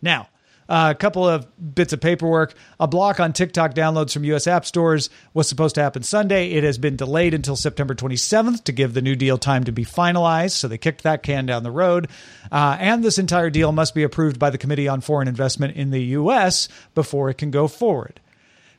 Now, 0.00 0.28
uh, 0.68 0.92
a 0.94 0.94
couple 0.94 1.26
of 1.26 1.46
bits 1.74 1.92
of 1.92 2.00
paperwork. 2.00 2.54
A 2.78 2.86
block 2.86 3.20
on 3.20 3.32
TikTok 3.32 3.74
downloads 3.74 4.12
from 4.12 4.24
U.S. 4.24 4.46
app 4.46 4.66
stores 4.66 5.08
was 5.32 5.48
supposed 5.48 5.76
to 5.76 5.82
happen 5.82 6.02
Sunday. 6.02 6.50
It 6.50 6.64
has 6.64 6.76
been 6.76 6.96
delayed 6.96 7.32
until 7.32 7.56
September 7.56 7.94
27th 7.94 8.64
to 8.64 8.72
give 8.72 8.92
the 8.92 9.00
new 9.00 9.16
deal 9.16 9.38
time 9.38 9.64
to 9.64 9.72
be 9.72 9.84
finalized. 9.84 10.52
So 10.52 10.68
they 10.68 10.76
kicked 10.76 11.04
that 11.04 11.22
can 11.22 11.46
down 11.46 11.62
the 11.62 11.70
road. 11.70 12.08
Uh, 12.52 12.76
and 12.78 13.02
this 13.02 13.18
entire 13.18 13.48
deal 13.48 13.72
must 13.72 13.94
be 13.94 14.02
approved 14.02 14.38
by 14.38 14.50
the 14.50 14.58
Committee 14.58 14.88
on 14.88 15.00
Foreign 15.00 15.28
Investment 15.28 15.74
in 15.76 15.90
the 15.90 16.02
U.S. 16.02 16.68
before 16.94 17.30
it 17.30 17.38
can 17.38 17.50
go 17.50 17.66
forward. 17.66 18.20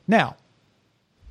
Now, 0.08 0.38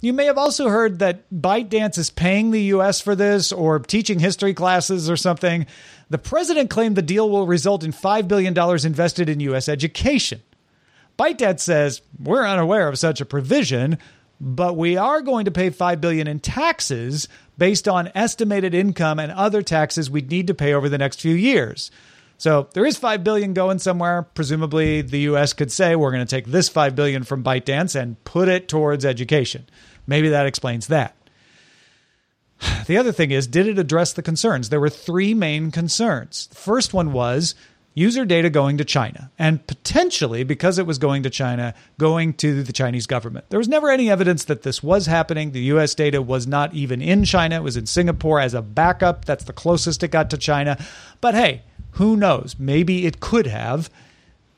you 0.00 0.12
may 0.12 0.26
have 0.26 0.38
also 0.38 0.68
heard 0.68 1.00
that 1.00 1.28
ByteDance 1.30 1.98
is 1.98 2.10
paying 2.10 2.50
the 2.50 2.62
U.S. 2.64 3.00
for 3.00 3.16
this 3.16 3.50
or 3.50 3.78
teaching 3.80 4.20
history 4.20 4.54
classes 4.54 5.10
or 5.10 5.16
something. 5.16 5.66
The 6.08 6.18
president 6.18 6.70
claimed 6.70 6.96
the 6.96 7.02
deal 7.02 7.28
will 7.28 7.46
result 7.46 7.82
in 7.82 7.92
$5 7.92 8.28
billion 8.28 8.56
invested 8.86 9.28
in 9.28 9.40
U.S. 9.40 9.68
education. 9.68 10.42
ByteDance 11.18 11.60
says, 11.60 12.00
we're 12.18 12.46
unaware 12.46 12.88
of 12.88 12.98
such 12.98 13.20
a 13.20 13.26
provision, 13.26 13.98
but 14.40 14.76
we 14.76 14.96
are 14.96 15.20
going 15.20 15.46
to 15.46 15.50
pay 15.50 15.70
5 15.70 16.00
billion 16.00 16.28
in 16.28 16.38
taxes 16.38 17.28
based 17.56 17.88
on 17.88 18.12
estimated 18.14 18.74
income 18.74 19.18
and 19.18 19.32
other 19.32 19.62
taxes 19.62 20.08
we'd 20.08 20.30
need 20.30 20.46
to 20.46 20.54
pay 20.54 20.72
over 20.72 20.88
the 20.88 20.98
next 20.98 21.20
few 21.20 21.34
years. 21.34 21.90
So 22.38 22.68
there 22.72 22.86
is 22.86 22.96
5 22.96 23.24
billion 23.24 23.52
going 23.52 23.80
somewhere. 23.80 24.22
Presumably 24.22 25.02
the 25.02 25.20
US 25.20 25.52
could 25.52 25.72
say 25.72 25.96
we're 25.96 26.12
going 26.12 26.26
to 26.26 26.36
take 26.36 26.46
this 26.46 26.68
5 26.68 26.94
billion 26.94 27.24
from 27.24 27.44
ByteDance 27.44 28.00
and 28.00 28.22
put 28.24 28.48
it 28.48 28.68
towards 28.68 29.04
education. 29.04 29.68
Maybe 30.06 30.30
that 30.30 30.46
explains 30.46 30.86
that. 30.86 31.14
The 32.86 32.96
other 32.96 33.12
thing 33.12 33.30
is, 33.30 33.46
did 33.46 33.66
it 33.66 33.78
address 33.78 34.12
the 34.12 34.22
concerns? 34.22 34.68
There 34.68 34.80
were 34.80 34.88
three 34.88 35.34
main 35.34 35.70
concerns. 35.70 36.46
The 36.48 36.56
first 36.56 36.94
one 36.94 37.12
was 37.12 37.54
user 37.94 38.24
data 38.24 38.48
going 38.48 38.78
to 38.78 38.84
China, 38.84 39.30
and 39.38 39.64
potentially, 39.66 40.44
because 40.44 40.78
it 40.78 40.86
was 40.86 40.98
going 40.98 41.24
to 41.24 41.30
China, 41.30 41.74
going 41.98 42.32
to 42.34 42.62
the 42.62 42.72
Chinese 42.72 43.06
government. 43.06 43.46
There 43.50 43.58
was 43.58 43.68
never 43.68 43.90
any 43.90 44.08
evidence 44.10 44.44
that 44.44 44.62
this 44.62 44.82
was 44.82 45.06
happening. 45.06 45.50
The 45.50 45.62
US 45.72 45.94
data 45.94 46.22
was 46.22 46.46
not 46.46 46.74
even 46.74 47.02
in 47.02 47.24
China, 47.24 47.56
it 47.56 47.62
was 47.62 47.76
in 47.76 47.86
Singapore 47.86 48.40
as 48.40 48.54
a 48.54 48.62
backup. 48.62 49.24
That's 49.24 49.44
the 49.44 49.52
closest 49.52 50.02
it 50.02 50.12
got 50.12 50.30
to 50.30 50.38
China. 50.38 50.82
But 51.20 51.34
hey, 51.34 51.62
who 51.98 52.16
knows? 52.16 52.54
Maybe 52.60 53.06
it 53.06 53.18
could 53.18 53.48
have. 53.48 53.90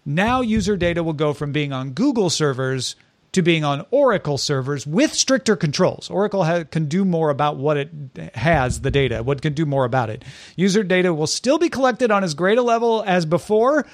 Now, 0.05 0.42
user 0.42 0.76
data 0.76 1.03
will 1.03 1.14
go 1.14 1.33
from 1.33 1.53
being 1.53 1.72
on 1.72 1.92
Google 1.92 2.29
servers 2.29 2.96
to 3.33 3.40
being 3.40 3.64
on 3.64 3.87
Oracle 3.90 4.37
servers 4.37 4.87
with 4.87 5.14
stricter 5.14 5.57
controls. 5.57 6.11
Oracle 6.11 6.44
ha- 6.44 6.64
can 6.64 6.85
do 6.85 7.03
more 7.03 7.31
about 7.31 7.57
what 7.57 7.79
it 7.79 7.90
has, 8.35 8.83
the 8.83 8.90
data, 8.90 9.22
what 9.22 9.40
can 9.40 9.55
do 9.55 9.64
more 9.64 9.87
about 9.87 10.11
it. 10.11 10.22
User 10.55 10.83
data 10.83 11.14
will 11.14 11.26
still 11.26 11.57
be 11.57 11.70
collected 11.70 12.11
on 12.11 12.24
as 12.24 12.35
great 12.35 12.59
a 12.59 12.62
level 12.62 13.03
as 13.07 13.24
before, 13.24 13.87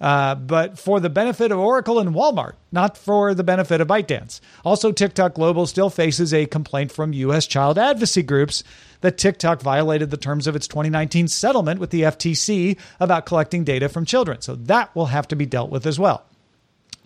uh, 0.00 0.34
but 0.34 0.78
for 0.78 1.00
the 1.00 1.08
benefit 1.08 1.50
of 1.50 1.58
Oracle 1.58 1.98
and 1.98 2.14
Walmart, 2.14 2.54
not 2.70 2.98
for 2.98 3.34
the 3.34 3.44
benefit 3.44 3.80
of 3.80 3.88
ByteDance. 3.88 4.40
Also, 4.64 4.92
TikTok 4.92 5.34
Global 5.34 5.66
still 5.66 5.88
faces 5.88 6.34
a 6.34 6.46
complaint 6.46 6.92
from 6.92 7.12
U.S. 7.14 7.46
child 7.46 7.78
advocacy 7.78 8.22
groups 8.22 8.62
that 9.00 9.18
TikTok 9.18 9.62
violated 9.62 10.10
the 10.10 10.16
terms 10.16 10.46
of 10.46 10.56
its 10.56 10.68
2019 10.68 11.28
settlement 11.28 11.80
with 11.80 11.90
the 11.90 12.02
FTC 12.02 12.78
about 13.00 13.26
collecting 13.26 13.64
data 13.64 13.88
from 13.88 14.04
children. 14.04 14.40
So 14.40 14.54
that 14.54 14.94
will 14.94 15.06
have 15.06 15.28
to 15.28 15.36
be 15.36 15.46
dealt 15.46 15.70
with 15.70 15.86
as 15.86 15.98
well. 15.98 16.24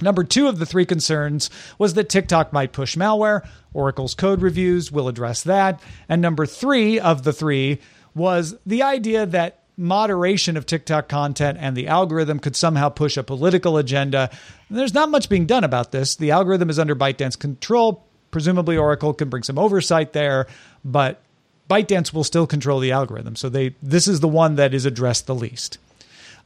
Number 0.02 0.24
two 0.24 0.48
of 0.48 0.58
the 0.58 0.66
three 0.66 0.86
concerns 0.86 1.50
was 1.78 1.94
that 1.94 2.08
TikTok 2.08 2.52
might 2.52 2.72
push 2.72 2.96
malware. 2.96 3.46
Oracle's 3.74 4.14
code 4.14 4.42
reviews 4.42 4.90
will 4.90 5.08
address 5.08 5.42
that. 5.42 5.80
And 6.08 6.22
number 6.22 6.46
three 6.46 6.98
of 6.98 7.22
the 7.22 7.32
three 7.32 7.80
was 8.14 8.56
the 8.66 8.82
idea 8.82 9.26
that 9.26 9.59
moderation 9.80 10.56
of 10.56 10.66
TikTok 10.66 11.08
content 11.08 11.58
and 11.60 11.76
the 11.76 11.88
algorithm 11.88 12.38
could 12.38 12.54
somehow 12.54 12.90
push 12.90 13.16
a 13.16 13.22
political 13.22 13.78
agenda. 13.78 14.30
There's 14.68 14.94
not 14.94 15.10
much 15.10 15.28
being 15.28 15.46
done 15.46 15.64
about 15.64 15.90
this. 15.90 16.16
The 16.16 16.30
algorithm 16.30 16.70
is 16.70 16.78
under 16.78 16.94
ByteDance 16.94 17.38
control. 17.38 18.04
Presumably, 18.30 18.76
Oracle 18.76 19.14
can 19.14 19.28
bring 19.28 19.42
some 19.42 19.58
oversight 19.58 20.12
there, 20.12 20.46
but 20.84 21.22
ByteDance 21.68 22.12
will 22.12 22.24
still 22.24 22.46
control 22.46 22.78
the 22.78 22.92
algorithm. 22.92 23.34
So 23.36 23.48
they 23.48 23.74
this 23.82 24.06
is 24.06 24.20
the 24.20 24.28
one 24.28 24.56
that 24.56 24.74
is 24.74 24.84
addressed 24.84 25.26
the 25.26 25.34
least. 25.34 25.78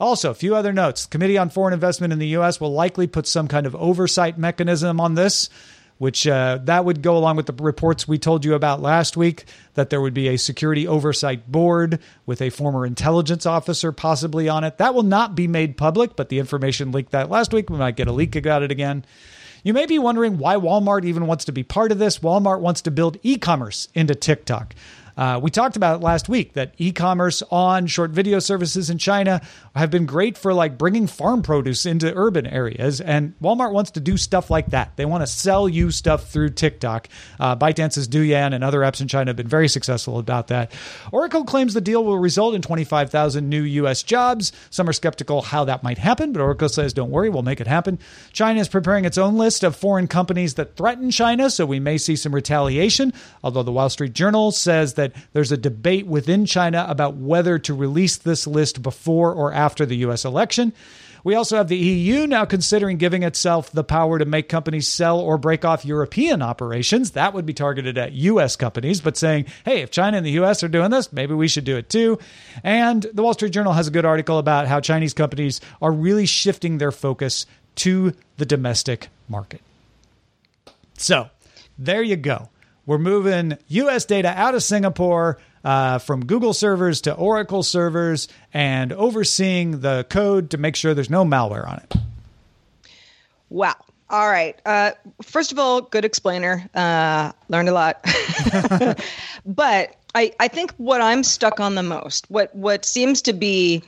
Also, 0.01 0.31
a 0.31 0.35
few 0.35 0.55
other 0.55 0.73
notes. 0.73 1.07
The 1.07 1.11
Committee 1.11 1.39
on 1.39 1.51
Foreign 1.51 1.75
Investment 1.75 2.13
in 2.13 2.19
the 2.19 2.29
U.S. 2.29 2.61
will 2.61 2.73
likely 2.73 3.07
put 3.07 3.27
some 3.27 3.49
kind 3.49 3.67
of 3.67 3.77
oversight 3.77 4.39
mechanism 4.39 5.01
on 5.01 5.15
this, 5.15 5.49
which 5.99 6.27
uh, 6.27 6.59
that 6.65 6.85
would 6.85 7.03
go 7.03 7.17
along 7.17 7.37
with 7.37 7.47
the 7.47 7.53
reports 7.63 8.09
we 8.09 8.19
told 8.19 8.45
you 8.45 8.55
about 8.55 8.83
last 8.83 9.17
week 9.17 9.45
that 9.75 9.91
there 9.91 10.01
would 10.01 10.15
be 10.15 10.29
a 10.29 10.37
security 10.37 10.87
oversight 10.87 11.51
board 11.51 11.99
with 12.27 12.43
a 12.43 12.51
former 12.51 12.85
intelligence 12.85 13.47
officer 13.47 13.93
possibly 13.93 14.49
on 14.49 14.65
it. 14.65 14.79
That 14.79 14.95
will 14.95 15.03
not 15.03 15.35
be 15.35 15.47
made 15.47 15.77
public, 15.77 16.17
but 16.17 16.29
the 16.29 16.39
information 16.39 16.93
leaked 16.93 17.13
that 17.13 17.31
last 17.31 17.53
week. 17.53 17.71
We 17.71 17.79
might 17.79 17.97
get 17.97 18.09
a 18.09 18.13
leak 18.13 18.37
about 18.37 18.63
it 18.63 18.71
again. 18.71 19.05
You 19.63 19.73
may 19.73 19.87
be 19.87 19.99
wondering 19.99 20.37
why 20.37 20.57
Walmart 20.57 21.05
even 21.07 21.27
wants 21.27 21.47
to 21.47 21.53
be 21.53 21.63
part 21.63 21.91
of 21.91 21.99
this. 21.99 22.19
Walmart 22.19 22.61
wants 22.61 22.83
to 22.83 22.91
build 22.91 23.17
e 23.23 23.39
commerce 23.39 23.89
into 23.95 24.15
TikTok. 24.15 24.75
Uh, 25.17 25.39
we 25.43 25.51
talked 25.51 25.77
about 25.77 26.01
last 26.01 26.29
week 26.29 26.55
that 26.55 26.75
e-commerce 26.79 27.43
on 27.51 27.87
short 27.87 28.11
video 28.11 28.39
services 28.39 28.91
in 28.91 28.99
China 28.99 29.41
have 29.75 29.91
been 29.91 30.07
great 30.07 30.37
for 30.37 30.53
like 30.53 30.79
bringing 30.79 31.07
farm 31.07 31.43
produce 31.43 31.87
into 31.87 32.13
urban 32.15 32.47
areas, 32.47 33.01
and 33.01 33.35
Walmart 33.41 33.73
wants 33.73 33.93
to 33.93 34.01
do 34.01 34.17
stuff 34.17 34.51
like 34.51 34.67
that. 34.71 34.97
They 34.97 35.05
want 35.05 35.23
to 35.23 35.27
sell 35.27 35.69
you 35.69 35.91
stuff 35.91 36.31
through 36.31 36.51
TikTok. 36.51 37.09
Uh, 37.39 37.57
ByteDance's 37.57 38.09
Douyin 38.09 38.55
and 38.55 38.65
other 38.65 38.81
apps 38.81 39.01
in 39.01 39.09
China 39.09 39.31
have 39.31 39.37
been 39.37 39.49
very 39.49 39.69
successful 39.69 40.19
about 40.19 40.49
that. 40.49 40.73
Oracle 41.13 41.45
claims 41.45 41.75
the 41.75 41.81
deal 41.81 42.05
will 42.05 42.19
result 42.19 42.55
in 42.55 42.63
25,000 42.63 43.49
new 43.49 43.63
U.S. 43.63 44.03
jobs. 44.03 44.53
Some 44.71 44.89
are 44.89 44.93
skeptical 44.93 45.43
how 45.43 45.65
that 45.65 45.83
might 45.83 45.99
happen, 45.99 46.33
but 46.33 46.41
Oracle 46.41 46.69
says, 46.69 46.93
"Don't 46.93 47.11
worry, 47.11 47.29
we'll 47.31 47.43
make 47.43 47.61
it 47.61 47.67
happen." 47.67 47.99
China 48.33 48.61
is 48.61 48.69
preparing 48.69 49.05
its 49.05 49.19
own 49.19 49.37
list 49.37 49.63
of 49.63 49.77
foreign 49.77 50.09
companies 50.09 50.55
that 50.55 50.77
threaten 50.77 51.11
China, 51.11 51.51
so 51.51 51.67
we 51.67 51.81
may 51.81 51.99
see 51.99 52.17
some 52.17 52.35
retaliation. 52.35 53.13
Although 53.43 53.63
the 53.63 53.73
Wall 53.73 53.91
Street 53.91 54.13
Journal 54.13 54.51
says 54.51 54.95
that 54.95 55.04
that 55.05 55.15
there's 55.33 55.53
a 55.53 55.57
debate 55.57 56.07
within 56.07 56.47
China 56.47 56.87
about 56.89 57.17
whether 57.17 57.59
to 57.59 57.75
release 57.75 58.17
this 58.17 58.47
list 58.47 58.83
before 58.83 59.33
or 59.33 59.53
after 59.53 59.87
the 59.87 59.97
U.S. 59.99 60.25
election. 60.25 60.73
We 61.25 61.35
also 61.35 61.57
have 61.57 61.69
the 61.69 61.77
EU 61.77 62.27
now 62.27 62.45
considering 62.45 62.99
giving 62.99 63.23
itself 63.23 63.73
the 63.73 63.83
power 63.83 64.19
to 64.19 64.27
make 64.27 64.51
companies 64.51 64.87
sell 64.87 65.19
or 65.19 65.39
break 65.39 65.65
off 65.65 65.87
European 65.87 66.43
operations. 66.43 67.13
That 67.13 67.33
would 67.33 67.47
be 67.47 67.55
targeted 67.55 67.97
at 67.97 68.13
US 68.13 68.57
companies, 68.57 69.01
but 69.01 69.17
saying, 69.17 69.47
hey, 69.65 69.81
if 69.81 69.91
China 69.91 70.19
and 70.19 70.27
the 70.27 70.33
US 70.43 70.63
are 70.63 70.69
doing 70.69 70.91
this, 70.91 71.13
maybe 71.15 71.33
we 71.33 71.49
should 71.49 71.65
do 71.65 71.79
it 71.79 71.89
too. 71.89 72.19
And 72.63 73.07
the 73.15 73.23
Wall 73.23 73.33
Street 73.33 73.53
Journal 73.53 73.73
has 73.73 73.89
a 73.89 73.91
good 73.91 74.05
article 74.05 74.39
about 74.39 74.69
how 74.69 74.81
Chinese 74.81 75.15
companies 75.15 75.63
are 75.81 75.93
really 75.93 76.27
shifting 76.27 76.77
their 76.77 76.93
focus 76.93 77.47
to 77.77 78.13
the 78.37 78.45
domestic 78.45 79.09
market. 79.27 79.63
So 80.99 81.31
there 81.79 82.03
you 82.03 82.17
go. 82.17 82.51
We're 82.87 82.99
moving 82.99 83.57
US 83.69 84.05
data 84.05 84.29
out 84.29 84.55
of 84.55 84.63
Singapore 84.63 85.39
uh, 85.65 85.99
from 85.99 86.27
Google 86.27 86.53
servers 86.53 87.01
to 87.03 87.15
Oracle 87.15 87.63
servers 87.63 88.29
and 88.53 88.93
overseeing 88.93 89.81
the 89.81 90.07
code 90.09 90.51
to 90.51 90.59
make 90.59 90.77
sure 90.77 90.93
there's 90.95 91.11
no 91.11 91.25
malware 91.25 91.67
on 91.67 91.79
it. 91.79 91.95
Wow. 93.49 93.77
All 94.11 94.29
right. 94.29 94.61
Uh, 94.67 94.93
first 95.23 95.51
of 95.53 95.59
all, 95.59 95.81
good 95.81 96.05
explainer. 96.05 96.69
Uh, 96.75 97.33
learned 97.49 97.71
a 97.71 97.73
lot. 97.73 98.05
but 99.47 99.97
I, 100.15 100.33
I 100.39 100.49
think 100.49 100.73
what 100.77 101.01
I'm 101.01 101.25
stuck 101.25 101.61
on 101.61 101.75
the 101.75 101.83
most, 101.83 102.31
what 102.31 102.55
what 102.55 102.85
seems 102.85 103.23
to 103.23 103.33
be 103.33 103.83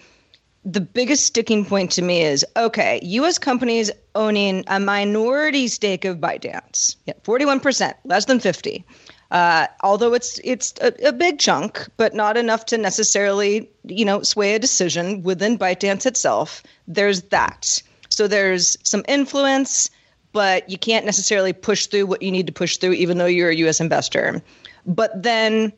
the 0.67 0.81
biggest 0.81 1.25
sticking 1.25 1.65
point 1.65 1.93
to 1.93 2.03
me 2.03 2.23
is 2.23 2.45
okay, 2.57 2.99
US 3.03 3.39
companies 3.39 3.91
owning 4.17 4.65
a 4.67 4.81
minority 4.81 5.69
stake 5.69 6.05
of 6.05 6.19
ByteDance. 6.19 6.97
Yeah, 7.07 7.15
41%, 7.23 7.95
less 8.05 8.25
than 8.25 8.41
50. 8.41 8.85
Uh, 9.31 9.69
although 9.83 10.13
it's 10.13 10.41
it's 10.45 10.75
a, 10.81 10.93
a, 11.09 11.13
big 11.13 11.39
chunk, 11.39 11.89
but 11.97 12.15
not 12.15 12.37
enough 12.37 12.67
to 12.67 12.79
necessarily, 12.79 13.69
you 13.85 14.05
know, 14.05 14.23
sway 14.23 14.55
a 14.55 14.59
decision 14.59 15.23
within 15.23 15.59
ByteDance 15.59 16.05
itself. 16.07 16.63
There's 16.87 17.23
that. 17.23 17.83
So 18.09 18.29
there's 18.29 18.77
some 18.83 19.05
influence, 19.09 19.91
but 20.33 20.69
you 20.69 20.79
can't 20.79 21.05
necessarily 21.05 21.53
push 21.53 21.87
through 21.87 22.07
what 22.07 22.23
you 22.23 22.31
need 22.31 22.47
to 22.47 22.53
push 22.53 22.77
through, 22.77 22.93
even 22.93 23.19
though 23.19 23.27
you're 23.27 23.51
a 23.51 23.57
U.S. 23.57 23.81
investor. 23.81 24.43
But 24.85 25.23
then, 25.23 25.73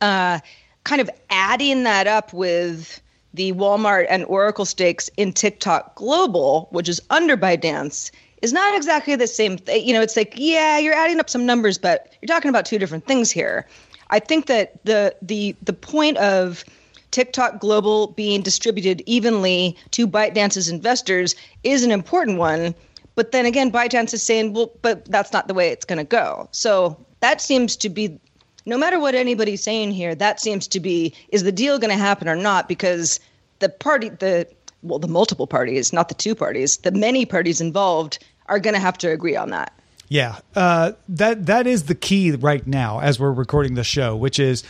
uh, 0.00 0.40
kind 0.84 1.02
of 1.02 1.10
adding 1.28 1.82
that 1.84 2.06
up 2.06 2.32
with 2.32 3.00
the 3.34 3.52
Walmart 3.52 4.06
and 4.08 4.24
Oracle 4.24 4.64
stakes 4.64 5.08
in 5.16 5.32
TikTok 5.32 5.94
Global, 5.94 6.68
which 6.70 6.88
is 6.88 7.00
under 7.10 7.36
ByteDance, 7.36 8.10
is 8.42 8.52
not 8.52 8.76
exactly 8.76 9.16
the 9.16 9.26
same 9.26 9.56
thing. 9.56 9.86
You 9.86 9.92
know, 9.92 10.00
it's 10.00 10.16
like, 10.16 10.34
yeah, 10.36 10.78
you're 10.78 10.94
adding 10.94 11.20
up 11.20 11.30
some 11.30 11.46
numbers, 11.46 11.78
but 11.78 12.12
you're 12.20 12.26
talking 12.26 12.48
about 12.48 12.64
two 12.64 12.78
different 12.78 13.06
things 13.06 13.30
here. 13.30 13.66
I 14.10 14.18
think 14.18 14.46
that 14.46 14.84
the 14.84 15.14
the 15.22 15.54
the 15.62 15.72
point 15.72 16.16
of 16.16 16.64
TikTok 17.10 17.60
Global 17.60 18.08
being 18.08 18.42
distributed 18.42 19.02
evenly 19.06 19.76
to 19.92 20.06
ByteDance's 20.06 20.68
investors 20.68 21.34
is 21.64 21.84
an 21.84 21.90
important 21.90 22.38
one. 22.38 22.74
But 23.14 23.32
then 23.32 23.46
again, 23.46 23.70
ByteDance 23.70 24.14
is 24.14 24.22
saying, 24.22 24.54
well, 24.54 24.70
but 24.82 25.04
that's 25.06 25.32
not 25.32 25.48
the 25.48 25.54
way 25.54 25.68
it's 25.68 25.84
going 25.84 25.98
to 25.98 26.04
go. 26.04 26.48
So 26.52 26.96
that 27.20 27.40
seems 27.40 27.76
to 27.76 27.88
be 27.88 28.18
no 28.66 28.78
matter 28.78 29.00
what 29.00 29.14
anybody's 29.14 29.62
saying 29.62 29.92
here, 29.92 30.14
that 30.14 30.40
seems 30.40 30.66
to 30.68 30.80
be 30.80 31.14
is 31.30 31.42
the 31.42 31.52
deal 31.52 31.78
going 31.78 31.96
to 31.96 32.02
happen 32.02 32.28
or 32.28 32.36
not? 32.36 32.68
Because 32.68 33.20
the 33.58 33.68
party, 33.68 34.08
the 34.08 34.46
well, 34.82 34.98
the 34.98 35.08
multiple 35.08 35.46
parties, 35.46 35.92
not 35.92 36.08
the 36.08 36.14
two 36.14 36.34
parties, 36.34 36.78
the 36.78 36.90
many 36.90 37.26
parties 37.26 37.60
involved 37.60 38.18
are 38.46 38.58
going 38.58 38.74
to 38.74 38.80
have 38.80 38.98
to 38.98 39.10
agree 39.10 39.36
on 39.36 39.50
that. 39.50 39.72
Yeah, 40.08 40.38
uh, 40.56 40.92
that 41.08 41.46
that 41.46 41.66
is 41.66 41.84
the 41.84 41.94
key 41.94 42.32
right 42.32 42.66
now 42.66 43.00
as 43.00 43.20
we're 43.20 43.32
recording 43.32 43.74
the 43.74 43.84
show, 43.84 44.16
which 44.16 44.40
is 44.40 44.64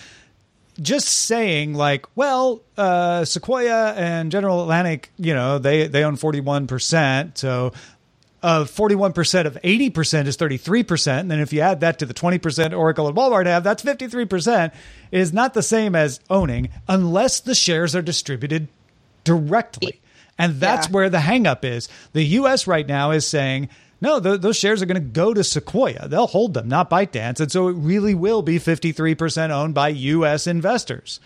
just 0.80 1.08
saying 1.08 1.74
like, 1.74 2.04
well, 2.14 2.62
uh, 2.76 3.24
Sequoia 3.24 3.94
and 3.94 4.30
General 4.30 4.62
Atlantic, 4.62 5.10
you 5.16 5.32
know, 5.34 5.58
they 5.58 5.86
they 5.86 6.04
own 6.04 6.16
forty 6.16 6.40
one 6.40 6.66
percent, 6.66 7.38
so 7.38 7.72
of 8.42 8.70
41% 8.70 9.46
of 9.46 9.58
80% 9.62 10.26
is 10.26 10.36
33%. 10.36 11.20
And 11.20 11.30
then 11.30 11.40
if 11.40 11.52
you 11.52 11.60
add 11.60 11.80
that 11.80 11.98
to 11.98 12.06
the 12.06 12.14
20% 12.14 12.76
Oracle 12.76 13.06
and 13.06 13.16
Walmart 13.16 13.46
have, 13.46 13.64
that's 13.64 13.82
53%, 13.82 14.72
is 15.10 15.32
not 15.32 15.54
the 15.54 15.62
same 15.62 15.94
as 15.94 16.20
owning 16.30 16.70
unless 16.88 17.40
the 17.40 17.54
shares 17.54 17.94
are 17.94 18.02
distributed 18.02 18.68
directly. 19.24 20.00
And 20.38 20.58
that's 20.58 20.88
yeah. 20.88 20.92
where 20.92 21.10
the 21.10 21.18
hangup 21.18 21.64
is. 21.64 21.88
The 22.12 22.24
US 22.24 22.66
right 22.66 22.86
now 22.86 23.10
is 23.10 23.26
saying, 23.26 23.68
no, 24.00 24.18
th- 24.18 24.40
those 24.40 24.56
shares 24.56 24.80
are 24.80 24.86
going 24.86 24.94
to 24.94 25.00
go 25.00 25.34
to 25.34 25.44
Sequoia. 25.44 26.08
They'll 26.08 26.26
hold 26.26 26.54
them, 26.54 26.68
not 26.68 26.88
ByteDance. 26.88 27.40
And 27.40 27.52
so 27.52 27.68
it 27.68 27.74
really 27.74 28.14
will 28.14 28.40
be 28.40 28.58
53% 28.58 29.50
owned 29.50 29.74
by 29.74 29.88
US 29.88 30.46
investors. 30.46 31.20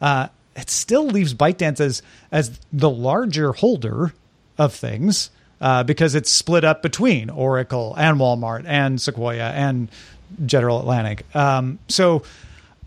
Uh, 0.00 0.28
it 0.56 0.70
still 0.70 1.06
leaves 1.06 1.34
ByteDance 1.34 1.80
as, 1.80 2.02
as 2.32 2.58
the 2.72 2.88
larger 2.88 3.52
holder 3.52 4.14
of 4.56 4.72
things 4.72 5.30
uh, 5.60 5.84
because 5.84 6.14
it's 6.14 6.30
split 6.30 6.64
up 6.64 6.82
between 6.82 7.30
Oracle 7.30 7.94
and 7.96 8.18
Walmart 8.18 8.64
and 8.66 9.00
Sequoia 9.00 9.50
and 9.50 9.88
General 10.46 10.80
Atlantic. 10.80 11.24
Um, 11.34 11.78
so 11.88 12.22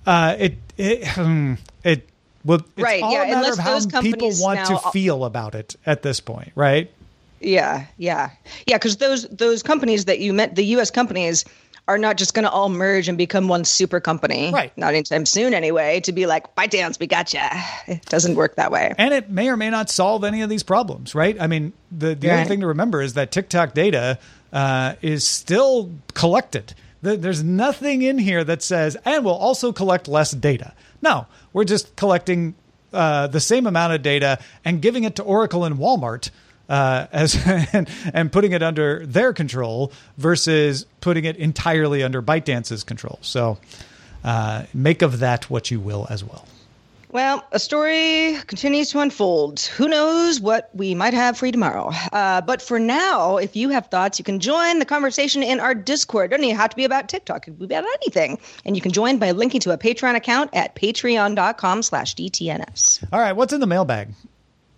uh, 0.05 0.35
it 0.37 0.57
it 0.77 1.07
hmm, 1.07 1.55
it 1.83 2.07
Well, 2.45 2.59
it's 2.59 2.83
Right, 2.83 3.03
all 3.03 3.11
yeah, 3.11 3.23
a 3.23 3.25
matter 3.27 3.37
unless 3.37 3.85
of 3.85 3.91
how 3.91 4.01
people 4.01 4.31
want 4.35 4.65
to 4.67 4.77
feel 4.91 5.25
about 5.25 5.55
it 5.55 5.75
at 5.85 6.01
this 6.03 6.19
point, 6.19 6.51
right? 6.55 6.91
Yeah, 7.39 7.85
yeah, 7.97 8.31
yeah. 8.65 8.77
Because 8.77 8.97
those 8.97 9.27
those 9.29 9.61
companies 9.61 10.05
that 10.05 10.19
you 10.19 10.33
met, 10.33 10.55
the 10.55 10.65
U.S. 10.65 10.89
companies, 10.89 11.45
are 11.87 11.97
not 11.97 12.17
just 12.17 12.33
going 12.33 12.43
to 12.43 12.49
all 12.51 12.69
merge 12.69 13.07
and 13.07 13.17
become 13.17 13.47
one 13.47 13.63
super 13.63 13.99
company. 13.99 14.51
Right. 14.51 14.75
Not 14.77 14.93
anytime 14.93 15.25
soon, 15.25 15.53
anyway. 15.53 16.01
To 16.01 16.11
be 16.11 16.25
like, 16.25 16.53
ByteDance, 16.55 16.99
we 16.99 17.07
gotcha. 17.07 17.49
It 17.87 18.05
doesn't 18.05 18.35
work 18.35 18.55
that 18.55 18.71
way. 18.71 18.93
And 18.97 19.13
it 19.13 19.29
may 19.29 19.49
or 19.49 19.55
may 19.57 19.69
not 19.69 19.89
solve 19.89 20.23
any 20.23 20.41
of 20.41 20.49
these 20.49 20.63
problems, 20.63 21.15
right? 21.15 21.39
I 21.39 21.47
mean, 21.47 21.71
the, 21.91 22.15
the 22.15 22.29
other 22.29 22.39
Right. 22.39 22.47
thing 22.47 22.59
to 22.61 22.67
remember 22.67 23.01
is 23.01 23.13
that 23.13 23.31
TikTok 23.31 23.73
data 23.73 24.19
uh, 24.51 24.95
is 25.01 25.25
still 25.27 25.91
collected. 26.13 26.73
There's 27.01 27.43
nothing 27.43 28.01
in 28.01 28.17
here 28.17 28.43
that 28.43 28.61
says, 28.61 28.97
and 29.05 29.23
we'll 29.23 29.35
also 29.35 29.71
collect 29.71 30.07
less 30.07 30.31
data. 30.31 30.73
No, 31.01 31.27
we're 31.53 31.63
just 31.63 31.95
collecting 31.95 32.55
uh, 32.91 33.27
the 33.27 33.39
same 33.39 33.67
amount 33.67 33.93
of 33.93 34.01
data 34.01 34.39
and 34.65 34.81
giving 34.81 35.03
it 35.03 35.15
to 35.17 35.23
Oracle 35.23 35.63
and 35.63 35.77
Walmart. 35.77 36.31
Uh, 36.69 37.07
as 37.11 37.35
and, 37.73 37.89
and 38.13 38.31
putting 38.31 38.51
it 38.51 38.61
under 38.61 39.05
their 39.05 39.31
control 39.33 39.91
versus 40.17 40.85
putting 40.99 41.23
it 41.23 41.37
entirely 41.37 42.03
under 42.03 42.21
ByteDance's 42.21 42.83
control. 42.83 43.19
So 43.21 43.57
uh, 44.23 44.63
make 44.73 45.01
of 45.01 45.19
that 45.19 45.49
what 45.49 45.71
you 45.71 45.79
will 45.79 46.07
as 46.09 46.23
well. 46.23 46.45
Well, 47.09 47.45
a 47.53 47.59
story 47.59 48.37
continues 48.47 48.89
to 48.91 48.99
unfold. 48.99 49.61
Who 49.61 49.87
knows 49.87 50.41
what 50.41 50.69
we 50.73 50.93
might 50.93 51.13
have 51.13 51.37
for 51.37 51.45
you 51.45 51.53
tomorrow? 51.53 51.91
Uh, 52.11 52.41
but 52.41 52.61
for 52.61 52.79
now, 52.79 53.37
if 53.37 53.55
you 53.55 53.69
have 53.69 53.87
thoughts, 53.87 54.19
you 54.19 54.25
can 54.25 54.41
join 54.41 54.79
the 54.79 54.85
conversation 54.85 55.41
in 55.41 55.61
our 55.61 55.73
Discord. 55.73 56.31
Doesn't 56.31 56.43
even 56.43 56.57
have 56.57 56.69
to 56.71 56.75
be 56.75 56.83
about 56.83 57.07
TikTok. 57.07 57.47
It 57.47 57.51
could 57.51 57.59
be 57.59 57.65
about 57.65 57.85
anything. 58.01 58.37
And 58.65 58.75
you 58.75 58.81
can 58.81 58.91
join 58.91 59.19
by 59.19 59.31
linking 59.31 59.61
to 59.61 59.71
a 59.71 59.77
Patreon 59.77 60.15
account 60.15 60.49
at 60.53 60.75
patreon.com 60.75 61.81
slash 61.81 62.13
DTNS. 62.15 63.07
All 63.13 63.21
right, 63.21 63.33
what's 63.33 63.53
in 63.53 63.61
the 63.61 63.67
mailbag? 63.67 64.09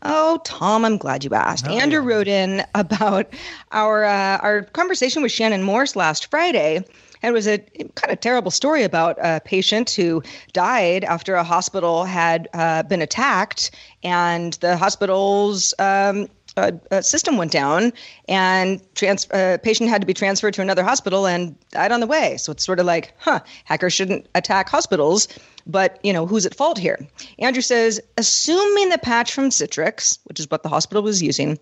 Oh, 0.01 0.39
Tom, 0.43 0.85
I'm 0.85 0.97
glad 0.97 1.23
you 1.23 1.31
asked. 1.33 1.67
Andrew 1.67 2.01
wrote 2.01 2.27
in 2.27 2.63
about 2.73 3.33
our 3.71 4.05
uh, 4.05 4.37
our 4.37 4.63
conversation 4.63 5.21
with 5.21 5.31
Shannon 5.31 5.63
Morse 5.63 5.95
last 5.95 6.29
Friday. 6.29 6.83
And 7.21 7.31
it 7.31 7.33
was 7.33 7.47
a 7.47 7.57
kind 7.57 8.13
of 8.13 8.21
terrible 8.21 8.51
story 8.51 8.83
about 8.83 9.17
a 9.19 9.41
patient 9.43 9.89
who 9.89 10.23
died 10.53 11.03
after 11.03 11.35
a 11.35 11.43
hospital 11.43 12.05
had 12.05 12.47
uh, 12.53 12.83
been 12.83 13.01
attacked, 13.01 13.71
and 14.03 14.53
the 14.53 14.77
hospital's 14.77 15.73
um, 15.79 16.29
uh, 16.59 16.71
uh, 16.91 17.01
system 17.01 17.37
went 17.37 17.51
down, 17.51 17.93
and 18.27 18.81
trans- 18.95 19.29
uh, 19.31 19.57
patient 19.63 19.89
had 19.89 20.01
to 20.01 20.07
be 20.07 20.13
transferred 20.13 20.53
to 20.55 20.61
another 20.61 20.83
hospital 20.83 21.25
and 21.25 21.55
died 21.71 21.91
on 21.91 21.99
the 21.99 22.07
way. 22.07 22.37
So 22.37 22.51
it's 22.51 22.65
sort 22.65 22.79
of 22.79 22.85
like, 22.85 23.13
huh, 23.17 23.39
hackers 23.65 23.93
shouldn't 23.93 24.27
attack 24.35 24.69
hospitals, 24.69 25.27
but 25.65 25.99
you 26.03 26.13
know 26.13 26.25
who's 26.25 26.45
at 26.45 26.55
fault 26.55 26.77
here? 26.77 26.99
Andrew 27.39 27.61
says, 27.61 28.01
assuming 28.17 28.89
the 28.89 28.97
patch 28.97 29.33
from 29.33 29.49
Citrix, 29.49 30.19
which 30.25 30.39
is 30.39 30.49
what 30.49 30.63
the 30.63 30.69
hospital 30.69 31.03
was 31.03 31.21
using, 31.21 31.57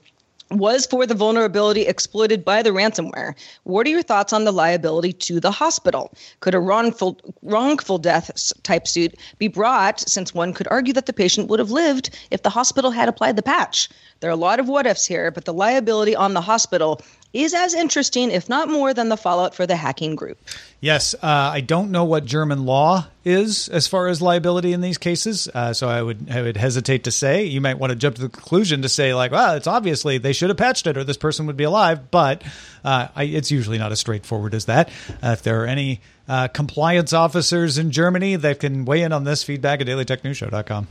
was 0.49 0.85
for 0.85 1.05
the 1.05 1.13
vulnerability 1.13 1.81
exploited 1.81 2.45
by 2.45 2.63
the 2.63 2.69
ransomware. 2.69 3.33
What 3.63 3.85
are 3.85 3.89
your 3.89 4.03
thoughts 4.03 4.33
on 4.33 4.45
the 4.45 4.51
liability 4.51 5.13
to 5.13 5.39
the 5.39 5.51
hospital? 5.51 6.13
Could 6.39 6.55
a 6.55 6.59
wrongful 6.59 7.19
wrongful 7.41 7.97
death 7.97 8.31
type 8.63 8.87
suit 8.87 9.15
be 9.37 9.47
brought 9.47 9.99
since 9.99 10.33
one 10.33 10.53
could 10.53 10.67
argue 10.69 10.93
that 10.93 11.05
the 11.05 11.13
patient 11.13 11.49
would 11.49 11.59
have 11.59 11.71
lived 11.71 12.17
if 12.31 12.43
the 12.43 12.49
hospital 12.49 12.91
had 12.91 13.09
applied 13.09 13.35
the 13.35 13.43
patch? 13.43 13.89
There 14.19 14.29
are 14.29 14.33
a 14.33 14.37
lot 14.37 14.59
of 14.59 14.67
what 14.67 14.87
ifs 14.87 15.05
here, 15.05 15.31
but 15.31 15.45
the 15.45 15.53
liability 15.53 16.15
on 16.15 16.33
the 16.33 16.41
hospital 16.41 17.01
is 17.33 17.53
as 17.53 17.73
interesting, 17.73 18.31
if 18.31 18.49
not 18.49 18.69
more, 18.69 18.93
than 18.93 19.09
the 19.09 19.17
fallout 19.17 19.53
for 19.53 19.67
the 19.67 19.75
hacking 19.75 20.15
group. 20.15 20.37
Yes, 20.79 21.13
uh, 21.15 21.17
I 21.21 21.61
don't 21.61 21.91
know 21.91 22.05
what 22.05 22.25
German 22.25 22.65
law 22.65 23.07
is 23.25 23.67
as 23.67 23.87
far 23.87 24.07
as 24.07 24.21
liability 24.21 24.73
in 24.73 24.81
these 24.81 24.97
cases, 24.97 25.47
uh, 25.53 25.73
so 25.73 25.89
I 25.89 26.01
would 26.01 26.29
I 26.31 26.41
would 26.41 26.57
hesitate 26.57 27.03
to 27.05 27.11
say. 27.11 27.45
You 27.45 27.61
might 27.61 27.77
want 27.77 27.91
to 27.91 27.95
jump 27.95 28.15
to 28.15 28.21
the 28.21 28.29
conclusion 28.29 28.81
to 28.83 28.89
say 28.89 29.13
like, 29.13 29.31
well, 29.31 29.55
it's 29.55 29.67
obviously 29.67 30.17
they 30.17 30.33
should 30.33 30.49
have 30.49 30.57
patched 30.57 30.87
it, 30.87 30.97
or 30.97 31.03
this 31.03 31.17
person 31.17 31.47
would 31.47 31.57
be 31.57 31.65
alive. 31.65 32.09
But 32.11 32.43
uh, 32.83 33.07
I, 33.15 33.23
it's 33.23 33.51
usually 33.51 33.77
not 33.77 33.91
as 33.91 33.99
straightforward 33.99 34.53
as 34.53 34.65
that. 34.65 34.89
Uh, 35.21 35.29
if 35.31 35.43
there 35.43 35.63
are 35.63 35.67
any 35.67 36.01
uh, 36.27 36.47
compliance 36.47 37.13
officers 37.13 37.77
in 37.77 37.91
Germany 37.91 38.35
that 38.35 38.59
can 38.59 38.85
weigh 38.85 39.01
in 39.01 39.11
on 39.13 39.23
this, 39.23 39.43
feedback 39.43 39.81
at 39.81 39.87
dailytechnewsshow.com. 39.87 40.87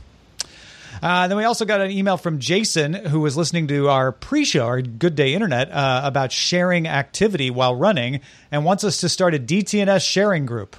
Uh, 1.01 1.27
then 1.27 1.37
we 1.37 1.43
also 1.43 1.65
got 1.65 1.81
an 1.81 1.91
email 1.91 2.17
from 2.17 2.39
Jason, 2.39 2.93
who 2.93 3.19
was 3.19 3.37
listening 3.37 3.67
to 3.67 3.89
our 3.89 4.11
pre-show, 4.11 4.65
our 4.65 4.81
Good 4.81 5.15
Day 5.15 5.33
Internet, 5.33 5.71
uh, 5.71 6.01
about 6.03 6.31
sharing 6.31 6.87
activity 6.87 7.49
while 7.51 7.75
running, 7.75 8.21
and 8.51 8.65
wants 8.65 8.83
us 8.83 8.97
to 9.01 9.09
start 9.09 9.33
a 9.35 9.39
DTNS 9.39 10.01
sharing 10.07 10.45
group. 10.45 10.75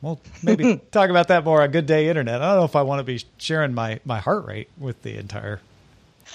Well, 0.00 0.20
maybe 0.42 0.76
talk 0.92 1.10
about 1.10 1.28
that 1.28 1.44
more 1.44 1.62
on 1.62 1.70
Good 1.70 1.86
Day 1.86 2.08
Internet. 2.08 2.40
I 2.40 2.48
don't 2.50 2.56
know 2.60 2.64
if 2.64 2.76
I 2.76 2.82
want 2.82 3.00
to 3.00 3.04
be 3.04 3.24
sharing 3.38 3.74
my, 3.74 4.00
my 4.04 4.20
heart 4.20 4.46
rate 4.46 4.68
with 4.78 5.02
the 5.02 5.16
entire 5.18 5.60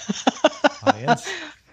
audience 0.82 1.26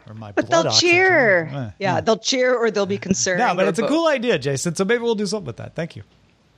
or 0.07 0.13
my 0.13 0.31
But 0.31 0.47
blood 0.47 0.63
they'll 0.63 0.71
oxygen. 0.71 0.89
cheer. 0.89 1.45
Eh, 1.53 1.69
Yeah, 1.79 2.01
they'll 2.01 2.17
cheer 2.17 2.55
or 2.55 2.71
they'll 2.71 2.85
be 2.85 2.97
concerned. 2.97 3.39
No, 3.45 3.55
but 3.55 3.67
it's 3.67 3.79
a 3.79 3.87
cool 3.87 4.07
idea, 4.07 4.37
Jason. 4.39 4.75
So 4.75 4.85
maybe 4.85 5.01
we'll 5.03 5.15
do 5.15 5.25
something 5.25 5.47
with 5.47 5.57
that. 5.57 5.75
Thank 5.75 5.95
you. 5.95 6.03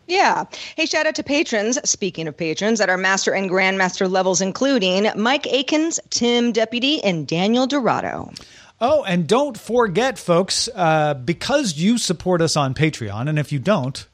Yeah. 0.07 0.45
Hey, 0.75 0.85
shout 0.85 1.05
out 1.05 1.15
to 1.15 1.23
patrons. 1.23 1.79
Speaking 1.89 2.27
of 2.27 2.35
patrons, 2.35 2.81
at 2.81 2.89
our 2.89 2.97
master 2.97 3.33
and 3.33 3.49
grandmaster 3.49 4.09
levels, 4.09 4.41
including 4.41 5.09
Mike 5.15 5.47
Akins, 5.47 5.99
Tim 6.09 6.51
Deputy, 6.51 7.03
and 7.03 7.25
Daniel 7.25 7.67
Dorado. 7.67 8.31
Oh, 8.81 9.03
and 9.03 9.27
don't 9.27 9.57
forget, 9.57 10.19
folks, 10.19 10.67
uh, 10.75 11.13
because 11.13 11.77
you 11.77 11.97
support 11.97 12.41
us 12.41 12.57
on 12.57 12.73
Patreon, 12.73 13.29
and 13.29 13.39
if 13.39 13.51
you 13.51 13.59
don't, 13.59 14.05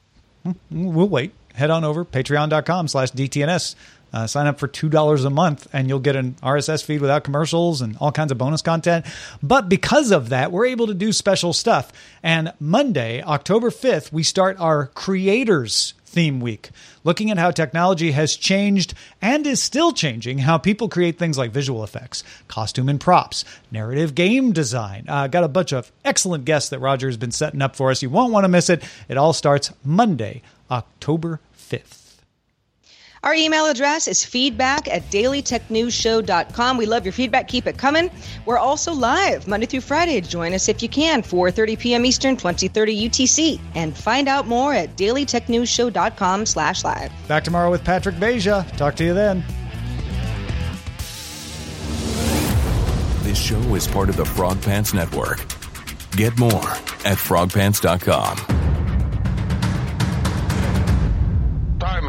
hmm, 0.44 0.52
we'll 0.70 1.08
wait. 1.08 1.32
Head 1.54 1.70
on 1.70 1.82
over 1.82 2.04
patreon.com 2.04 2.86
slash 2.88 3.10
DTNS. 3.10 3.74
Uh, 4.12 4.26
sign 4.26 4.46
up 4.46 4.58
for 4.58 4.68
$2 4.68 5.24
a 5.24 5.30
month 5.30 5.68
and 5.72 5.88
you'll 5.88 6.00
get 6.00 6.16
an 6.16 6.34
RSS 6.42 6.84
feed 6.84 7.00
without 7.00 7.24
commercials 7.24 7.80
and 7.80 7.96
all 7.98 8.12
kinds 8.12 8.32
of 8.32 8.38
bonus 8.38 8.62
content. 8.62 9.06
But 9.42 9.68
because 9.68 10.10
of 10.10 10.30
that, 10.30 10.52
we're 10.52 10.66
able 10.66 10.86
to 10.88 10.94
do 10.94 11.12
special 11.12 11.52
stuff. 11.52 11.92
And 12.22 12.52
Monday, 12.58 13.22
October 13.22 13.70
5th, 13.70 14.12
we 14.12 14.22
start 14.22 14.58
our 14.58 14.86
Creators 14.86 15.94
Theme 16.10 16.40
Week, 16.40 16.70
looking 17.04 17.30
at 17.30 17.38
how 17.38 17.52
technology 17.52 18.10
has 18.10 18.34
changed 18.34 18.94
and 19.22 19.46
is 19.46 19.62
still 19.62 19.92
changing 19.92 20.38
how 20.38 20.58
people 20.58 20.88
create 20.88 21.18
things 21.18 21.38
like 21.38 21.52
visual 21.52 21.84
effects, 21.84 22.24
costume 22.48 22.88
and 22.88 23.00
props, 23.00 23.44
narrative 23.70 24.16
game 24.16 24.52
design. 24.52 25.04
Uh, 25.06 25.28
got 25.28 25.44
a 25.44 25.48
bunch 25.48 25.72
of 25.72 25.92
excellent 26.04 26.44
guests 26.44 26.70
that 26.70 26.80
Roger 26.80 27.06
has 27.06 27.16
been 27.16 27.30
setting 27.30 27.62
up 27.62 27.76
for 27.76 27.92
us. 27.92 28.02
You 28.02 28.10
won't 28.10 28.32
want 28.32 28.42
to 28.42 28.48
miss 28.48 28.68
it. 28.68 28.82
It 29.08 29.16
all 29.16 29.32
starts 29.32 29.72
Monday, 29.84 30.42
October 30.68 31.38
5th. 31.56 31.99
Our 33.22 33.34
email 33.34 33.66
address 33.66 34.08
is 34.08 34.24
feedback 34.24 34.88
at 34.88 35.02
dailytechnewsshow.com. 35.10 36.76
We 36.78 36.86
love 36.86 37.04
your 37.04 37.12
feedback. 37.12 37.48
Keep 37.48 37.66
it 37.66 37.76
coming. 37.76 38.10
We're 38.46 38.56
also 38.56 38.94
live 38.94 39.46
Monday 39.46 39.66
through 39.66 39.82
Friday. 39.82 40.22
Join 40.22 40.54
us 40.54 40.70
if 40.70 40.82
you 40.82 40.88
can, 40.88 41.22
4.30 41.22 41.78
p.m. 41.78 42.06
Eastern, 42.06 42.36
2030 42.36 43.08
UTC. 43.08 43.60
And 43.74 43.94
find 43.94 44.26
out 44.26 44.46
more 44.46 44.72
at 44.72 44.96
dailytechnewsshow.com 44.96 46.46
slash 46.46 46.82
live. 46.82 47.12
Back 47.28 47.44
tomorrow 47.44 47.70
with 47.70 47.84
Patrick 47.84 48.14
Beja. 48.16 48.66
Talk 48.78 48.96
to 48.96 49.04
you 49.04 49.12
then. 49.12 49.44
This 53.22 53.38
show 53.38 53.60
is 53.74 53.86
part 53.86 54.08
of 54.08 54.16
the 54.16 54.24
Frog 54.24 54.62
Pants 54.62 54.94
Network. 54.94 55.44
Get 56.12 56.38
more 56.38 56.70
at 57.04 57.18
frogpants.com. 57.18 58.79